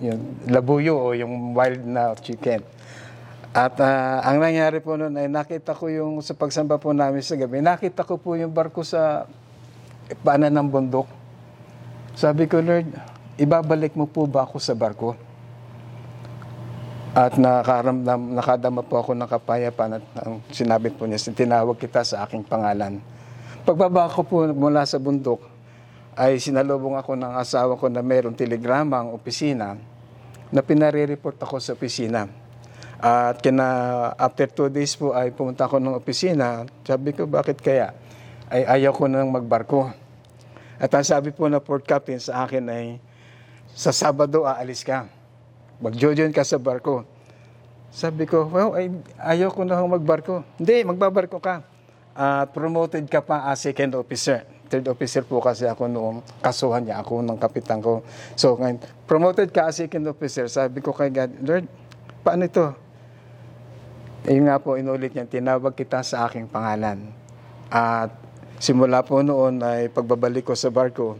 yung 0.00 0.20
labuyo 0.48 0.96
o 0.96 1.12
yung 1.12 1.52
wild 1.52 1.84
na 1.84 2.16
chicken. 2.16 2.64
At 3.50 3.74
ah, 3.82 4.22
ang 4.22 4.38
nangyari 4.38 4.78
po 4.78 4.94
noon 4.94 5.10
ay 5.18 5.26
nakita 5.26 5.74
ko 5.74 5.90
yung 5.90 6.22
sa 6.22 6.38
pagsamba 6.38 6.78
po 6.78 6.94
namin 6.94 7.18
sa 7.18 7.34
gabi, 7.34 7.58
nakita 7.58 8.06
ko 8.06 8.14
po 8.14 8.38
yung 8.38 8.54
barko 8.54 8.86
sa 8.86 9.26
paanan 10.22 10.54
ng 10.54 10.68
bundok. 10.70 11.10
Sabi 12.14 12.46
ko, 12.46 12.62
Lord, 12.62 12.86
ibabalik 13.42 13.98
mo 13.98 14.06
po 14.06 14.30
ba 14.30 14.46
ako 14.46 14.62
sa 14.62 14.70
barko? 14.78 15.18
At 17.10 17.34
nakaramdam, 17.34 18.38
nakadama 18.38 18.86
po 18.86 19.02
ako 19.02 19.18
ng 19.18 19.26
kapayapaan 19.26 19.98
at 19.98 20.04
ang 20.22 20.38
sinabi 20.54 20.94
po 20.94 21.10
niya, 21.10 21.18
tinawag 21.34 21.74
kita 21.74 22.06
sa 22.06 22.22
aking 22.22 22.46
pangalan. 22.46 23.02
Pagbaba 23.66 24.06
ko 24.14 24.22
po 24.22 24.46
mula 24.46 24.86
sa 24.86 25.02
bundok, 25.02 25.42
ay 26.14 26.38
sinalubong 26.38 26.94
ako 26.94 27.18
ng 27.18 27.34
asawa 27.34 27.74
ko 27.74 27.90
na 27.90 27.98
mayroong 27.98 28.38
telegrama 28.38 29.02
ang 29.02 29.10
opisina 29.10 29.74
na 30.54 30.60
pinare-report 30.62 31.34
ako 31.42 31.58
sa 31.58 31.74
opisina. 31.74 32.30
At 33.00 33.40
kina, 33.40 33.64
after 34.20 34.44
two 34.44 34.68
days 34.68 34.92
po 34.92 35.16
ay 35.16 35.32
pumunta 35.32 35.64
ako 35.64 35.80
ng 35.80 35.96
opisina. 35.96 36.68
Sabi 36.84 37.16
ko, 37.16 37.24
bakit 37.24 37.56
kaya? 37.64 37.96
Ay 38.52 38.68
ayaw 38.68 38.92
ko 38.92 39.08
nang 39.08 39.32
magbarko. 39.32 39.88
At 40.76 40.92
ang 40.92 41.04
sabi 41.04 41.32
po 41.32 41.48
na 41.48 41.64
port 41.64 41.80
captain 41.88 42.20
sa 42.20 42.44
akin 42.44 42.68
ay, 42.68 43.00
sa 43.72 43.88
Sabado 43.88 44.44
aalis 44.44 44.84
ka. 44.84 45.08
Mag-join 45.80 46.28
ka 46.28 46.44
sa 46.44 46.60
barko. 46.60 47.08
Sabi 47.88 48.28
ko, 48.28 48.44
well, 48.52 48.76
ay, 48.76 48.92
ayaw 49.16 49.48
ko 49.48 49.64
na 49.64 49.80
hong 49.80 49.96
magbarko. 49.96 50.44
Hindi, 50.60 50.84
magbabarko 50.84 51.40
ka. 51.40 51.64
At 52.12 52.52
promoted 52.52 53.08
ka 53.08 53.24
pa 53.24 53.48
as 53.48 53.64
second 53.64 53.96
officer. 53.96 54.44
Third 54.68 54.86
officer 54.92 55.24
po 55.24 55.40
kasi 55.40 55.64
ako 55.64 55.88
noong 55.88 56.20
kasuhan 56.44 56.84
niya 56.84 57.00
ako 57.00 57.24
ng 57.24 57.38
kapitan 57.40 57.80
ko. 57.80 58.04
So, 58.36 58.60
ngayon, 58.60 58.78
promoted 59.08 59.50
ka 59.56 59.72
as 59.72 59.80
second 59.80 60.04
officer. 60.04 60.46
Sabi 60.52 60.84
ko 60.84 60.92
kay 60.92 61.08
God, 61.08 61.32
Lord, 61.40 61.64
paano 62.20 62.44
ito? 62.44 62.89
Yun 64.28 64.44
nga 64.48 64.60
po, 64.60 64.76
inulit 64.76 65.16
niya, 65.16 65.24
tinawag 65.24 65.72
kita 65.72 66.04
sa 66.04 66.28
aking 66.28 66.44
pangalan. 66.44 67.08
At 67.72 68.12
simula 68.60 69.00
po 69.00 69.24
noon 69.24 69.64
ay 69.64 69.88
pagbabalik 69.88 70.44
ko 70.44 70.52
sa 70.52 70.68
barko, 70.68 71.16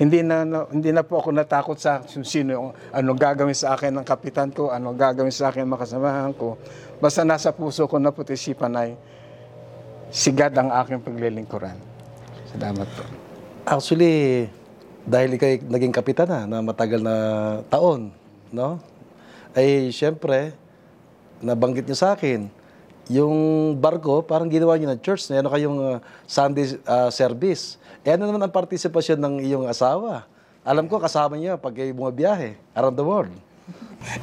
hindi 0.00 0.24
na, 0.24 0.48
na- 0.48 0.68
hindi 0.72 0.88
na 0.88 1.04
po 1.04 1.20
ako 1.20 1.36
natakot 1.36 1.76
sa 1.76 2.00
sino 2.08 2.72
anong 2.96 3.18
gagawin 3.20 3.52
sa 3.52 3.76
akin 3.76 4.00
ng 4.00 4.06
kapitan 4.08 4.48
ko, 4.48 4.72
anong 4.72 4.96
gagawin 4.96 5.34
sa 5.34 5.52
akin 5.52 5.68
ng 5.68 5.72
makasamahan 5.76 6.32
ko. 6.32 6.56
Basta 6.96 7.20
nasa 7.28 7.52
puso 7.52 7.84
ko 7.84 8.00
na 8.00 8.08
po 8.08 8.24
isipan 8.24 8.72
ay 8.72 8.96
sigad 10.08 10.56
ang 10.56 10.72
aking 10.72 11.04
paglilingkuran. 11.04 11.76
Salamat 12.56 12.88
po. 12.88 13.04
Actually, 13.68 14.48
dahil 15.04 15.36
ikaw 15.36 15.48
ay 15.52 15.58
naging 15.60 15.92
kapitan 15.92 16.28
na, 16.30 16.40
na 16.48 16.58
matagal 16.64 17.04
na 17.04 17.14
taon, 17.68 18.08
no? 18.48 18.80
Ay, 19.52 19.92
syempre, 19.92 20.56
nabanggit 21.42 21.84
niyo 21.84 21.98
sa 21.98 22.14
akin, 22.14 22.48
yung 23.10 23.34
barko, 23.82 24.22
parang 24.22 24.46
ginawa 24.46 24.78
niyo 24.78 24.88
ng 24.94 25.02
church, 25.02 25.26
na 25.28 25.42
ano 25.42 25.50
kayong 25.50 25.78
uh, 25.78 25.98
Sunday 26.24 26.78
uh, 26.86 27.10
service. 27.10 27.76
Eh, 28.06 28.14
ano 28.14 28.30
naman 28.30 28.46
ang 28.46 28.54
partisipasyon 28.54 29.18
ng 29.18 29.34
iyong 29.42 29.66
asawa? 29.66 30.24
Alam 30.62 30.86
ko, 30.86 31.02
kasama 31.02 31.34
niya 31.34 31.58
pag 31.58 31.74
kayo 31.74 31.90
bumabiyahe 31.90 32.54
around 32.78 32.94
the 32.94 33.02
world. 33.02 33.34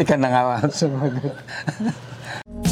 Ikaw 0.02 0.16
na 0.16 0.28
nga 0.32 0.68
sumagot. 0.72 1.36